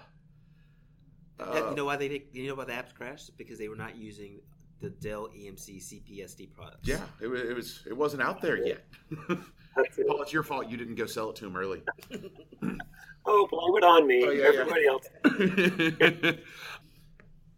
[1.38, 3.36] uh, you know why they did, you know why the apps crashed?
[3.36, 4.40] Because they were not using
[4.80, 6.86] the Dell EMC CPSD products.
[6.88, 7.82] yeah, it it was.
[7.86, 8.84] It wasn't out there yet.
[9.76, 10.08] That's it.
[10.08, 10.68] Paul, it's your fault.
[10.68, 11.82] You didn't go sell it to him early.
[13.28, 14.24] Oh, blame it on me.
[14.24, 14.60] Oh, yeah, yeah.
[14.60, 15.08] Everybody else.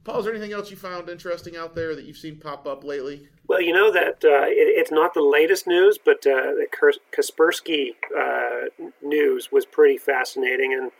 [0.04, 2.84] Paul, is there anything else you found interesting out there that you've seen pop up
[2.84, 3.28] lately?
[3.48, 6.66] Well, you know that uh, it, it's not the latest news, but uh, the
[7.14, 8.70] Kaspersky uh,
[9.02, 10.90] news was pretty fascinating, and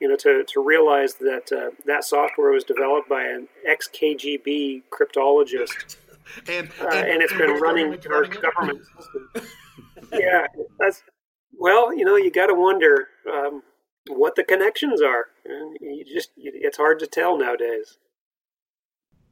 [0.00, 4.84] you know to, to realize that uh, that software was developed by an ex KGB
[4.90, 5.96] cryptologist,
[6.48, 9.48] And uh, and it's been running our government system.
[10.12, 10.46] Yeah,
[10.78, 11.02] that's
[11.58, 13.62] well, you know, you got to wonder um,
[14.08, 15.26] what the connections are.
[15.80, 17.98] You just it's hard to tell nowadays.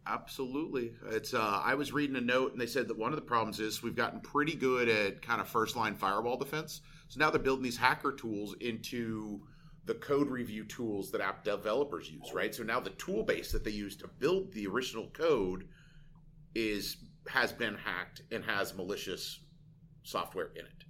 [0.07, 0.95] Absolutely.
[1.11, 3.61] It's uh, I was reading a note and they said that one of the problems
[3.61, 6.81] is we've gotten pretty good at kind of first line firewall defense.
[7.09, 9.43] So now they're building these hacker tools into
[9.85, 12.55] the code review tools that app developers use, right?
[12.55, 15.65] So now the tool base that they use to build the original code
[16.55, 16.97] is
[17.29, 19.41] has been hacked and has malicious
[20.03, 20.85] software in it.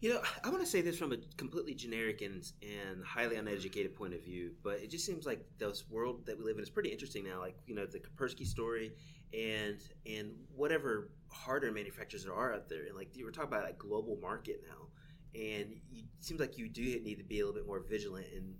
[0.00, 3.94] You know, I want to say this from a completely generic and, and highly uneducated
[3.94, 6.70] point of view, but it just seems like this world that we live in is
[6.70, 7.38] pretty interesting now.
[7.38, 8.92] Like, you know, the Kaspersky story
[9.32, 12.86] and and whatever hardware manufacturers there are out there.
[12.86, 14.86] And like you were talking about like global market now.
[15.34, 18.54] And it seems like you do need to be a little bit more vigilant in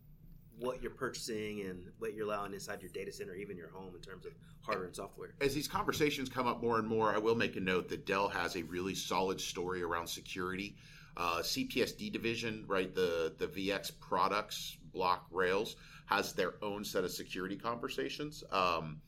[0.61, 4.01] what you're purchasing and what you're allowing inside your data center, even your home, in
[4.01, 4.33] terms of
[4.63, 5.35] hardware and software.
[5.41, 8.29] As these conversations come up more and more, I will make a note that Dell
[8.29, 10.77] has a really solid story around security.
[11.17, 12.95] Uh, CPSD division, right?
[12.95, 19.01] The the VX products block Rails has their own set of security conversations um,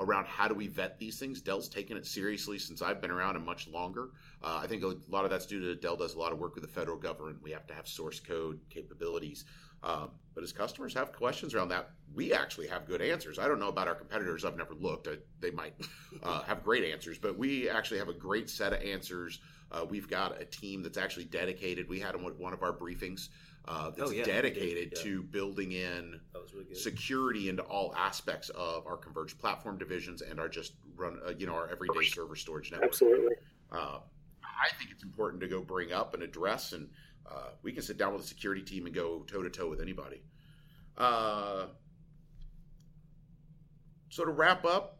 [0.00, 1.40] around how do we vet these things.
[1.40, 4.10] Dell's taken it seriously since I've been around and much longer.
[4.42, 6.54] Uh, I think a lot of that's due to Dell does a lot of work
[6.54, 7.38] with the federal government.
[7.42, 9.44] We have to have source code capabilities.
[9.82, 13.38] Um, but as customers have questions around that, we actually have good answers.
[13.38, 14.44] I don't know about our competitors.
[14.44, 15.08] I've never looked.
[15.08, 15.74] I, they might
[16.22, 19.40] uh, have great answers, but we actually have a great set of answers.
[19.70, 21.88] Uh, we've got a team that's actually dedicated.
[21.88, 23.28] We had them one of our briefings.
[23.66, 25.02] Uh, that's Oh, yeah, dedicated yeah.
[25.02, 26.18] to building in
[26.54, 31.32] really security into all aspects of our converged platform divisions and our just run, uh,
[31.36, 32.88] you know, our everyday server storage network.
[32.92, 33.34] Absolutely.
[33.70, 33.98] Uh,
[34.42, 36.88] I think it's important to go bring up and address, and
[37.30, 39.80] uh, we can sit down with the security team and go toe to toe with
[39.80, 40.22] anybody.
[40.96, 41.66] Uh,
[44.10, 44.98] so to wrap up,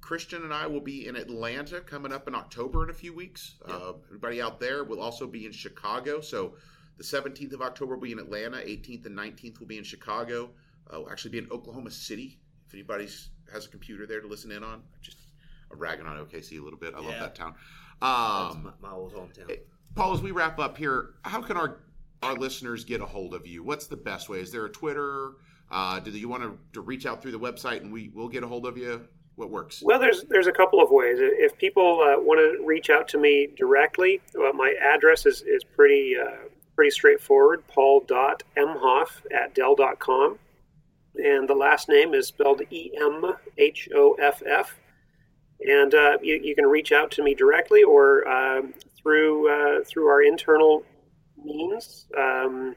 [0.00, 3.54] Christian and I will be in Atlanta coming up in October in a few weeks.
[3.66, 6.20] Uh, everybody out there will also be in Chicago.
[6.20, 6.54] So
[6.98, 8.58] the 17th of October will be in Atlanta.
[8.58, 10.50] 18th and 19th will be in Chicago.
[10.92, 12.38] Uh, we'll actually be in Oklahoma City.
[12.66, 13.08] If anybody
[13.52, 15.16] has a computer there to listen in on, just
[15.72, 16.94] I'm ragging on OKC a little bit.
[16.94, 17.54] I love that town.
[18.00, 19.48] That's Um, my, my old hometown.
[19.48, 19.60] Hey,
[19.94, 21.78] Paul, as we wrap up here, how can our
[22.22, 23.62] our listeners get a hold of you?
[23.62, 24.40] What's the best way?
[24.40, 25.32] Is there a Twitter?
[25.70, 28.42] Uh, do you want to, to reach out through the website and we will get
[28.42, 29.06] a hold of you?
[29.36, 29.82] What works?
[29.84, 31.16] Well, there's there's a couple of ways.
[31.18, 35.64] If people uh, want to reach out to me directly, uh, my address is, is
[35.64, 37.66] pretty uh, pretty straightforward.
[37.68, 40.38] Paul.emhoff at Dell.com.
[41.16, 44.76] And the last name is spelled E M H O F F.
[45.60, 48.74] And uh, you, you can reach out to me directly or um,
[49.04, 50.82] through uh, through our internal
[51.36, 52.74] means, um,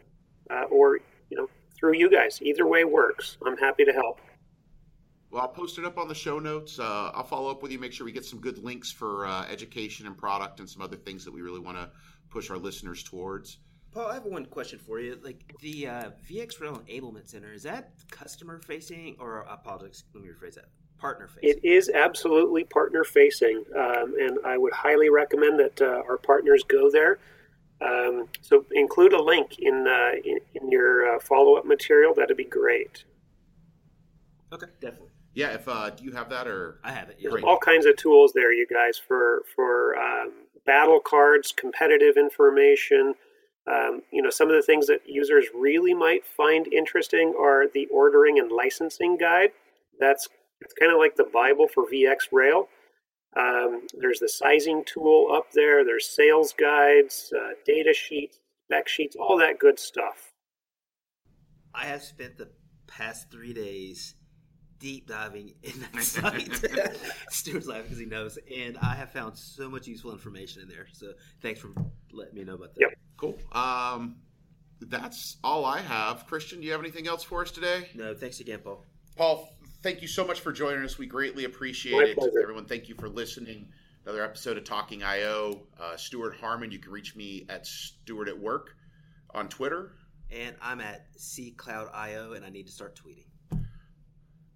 [0.52, 1.00] uh, or
[1.32, 2.40] you know through you guys.
[2.44, 3.38] Either way works.
[3.44, 4.20] I'm happy to help.
[5.32, 6.80] Well, I'll post it up on the show notes.
[6.80, 9.46] Uh, I'll follow up with you, make sure we get some good links for uh,
[9.48, 11.90] education and product and some other things that we really want to
[12.30, 13.58] push our listeners towards.
[13.92, 15.20] Paul, I have one question for you.
[15.22, 20.06] Like the uh, VxRail Enablement Center, is that customer facing or apologies?
[20.14, 20.70] Let me rephrase that.
[21.00, 21.50] Partner facing.
[21.50, 26.64] It is absolutely partner facing, um, and I would highly recommend that uh, our partners
[26.68, 27.20] go there.
[27.80, 32.14] Um, so include a link in uh, in, in your uh, follow up material.
[32.16, 33.04] That'd be great.
[34.52, 35.10] okay, definitely.
[35.36, 37.18] Yeah, if uh, do you have that or I have it.
[37.20, 37.30] Yeah.
[37.30, 40.32] There's all kinds of tools there, you guys, for for um,
[40.66, 43.14] battle cards, competitive information.
[43.72, 47.86] Um, you know, some of the things that users really might find interesting are the
[47.88, 49.50] ordering and licensing guide.
[50.00, 50.28] That's
[50.62, 52.68] it's kind of like the Bible for VxRail.
[53.38, 55.86] Um, there's the sizing tool up there.
[55.86, 60.34] There's sales guides, uh, data sheets, spec sheets, all that good stuff.
[61.74, 62.50] I have spent the
[62.88, 64.16] past three days
[64.80, 66.66] deep diving in that site.
[67.30, 70.88] Stuart's laughing because he knows, and I have found so much useful information in there.
[70.94, 71.70] So thanks for
[72.12, 72.82] letting me know about that.
[72.82, 72.94] Yep.
[73.18, 73.38] cool?
[73.52, 74.18] Um,
[74.80, 76.26] that's all I have.
[76.28, 77.90] Christian, do you have anything else for us today?
[77.96, 78.86] No, thanks again, Paul.
[79.16, 79.50] Paul,
[79.88, 80.98] thank you so much for joining us.
[80.98, 82.18] We greatly appreciate My it.
[82.18, 82.42] pleasure.
[82.42, 83.70] Everyone, thank you for listening.
[84.04, 85.62] Another episode of Talking IO.
[85.80, 88.76] Uh, Stuart Harmon, you can reach me at Stuart at Work
[89.34, 89.94] on Twitter.
[90.30, 93.62] And I'm at CCloud.io, and I need to start tweeting.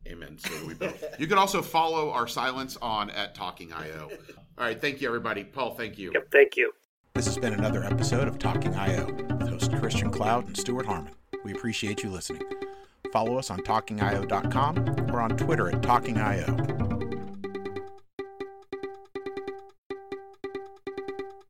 [0.05, 0.37] Amen.
[0.37, 1.01] So do we both.
[1.19, 4.09] you can also follow our silence on at Talking IO.
[4.57, 4.81] All right.
[4.81, 5.45] Thank you, everybody.
[5.45, 6.11] Paul, thank you.
[6.13, 6.73] Yep, thank you.
[7.13, 11.13] This has been another episode of Talking IO with host Christian Cloud and Stuart Harmon.
[11.45, 12.43] We appreciate you listening.
[13.11, 16.80] Follow us on talkingio.com or on Twitter at talkingio.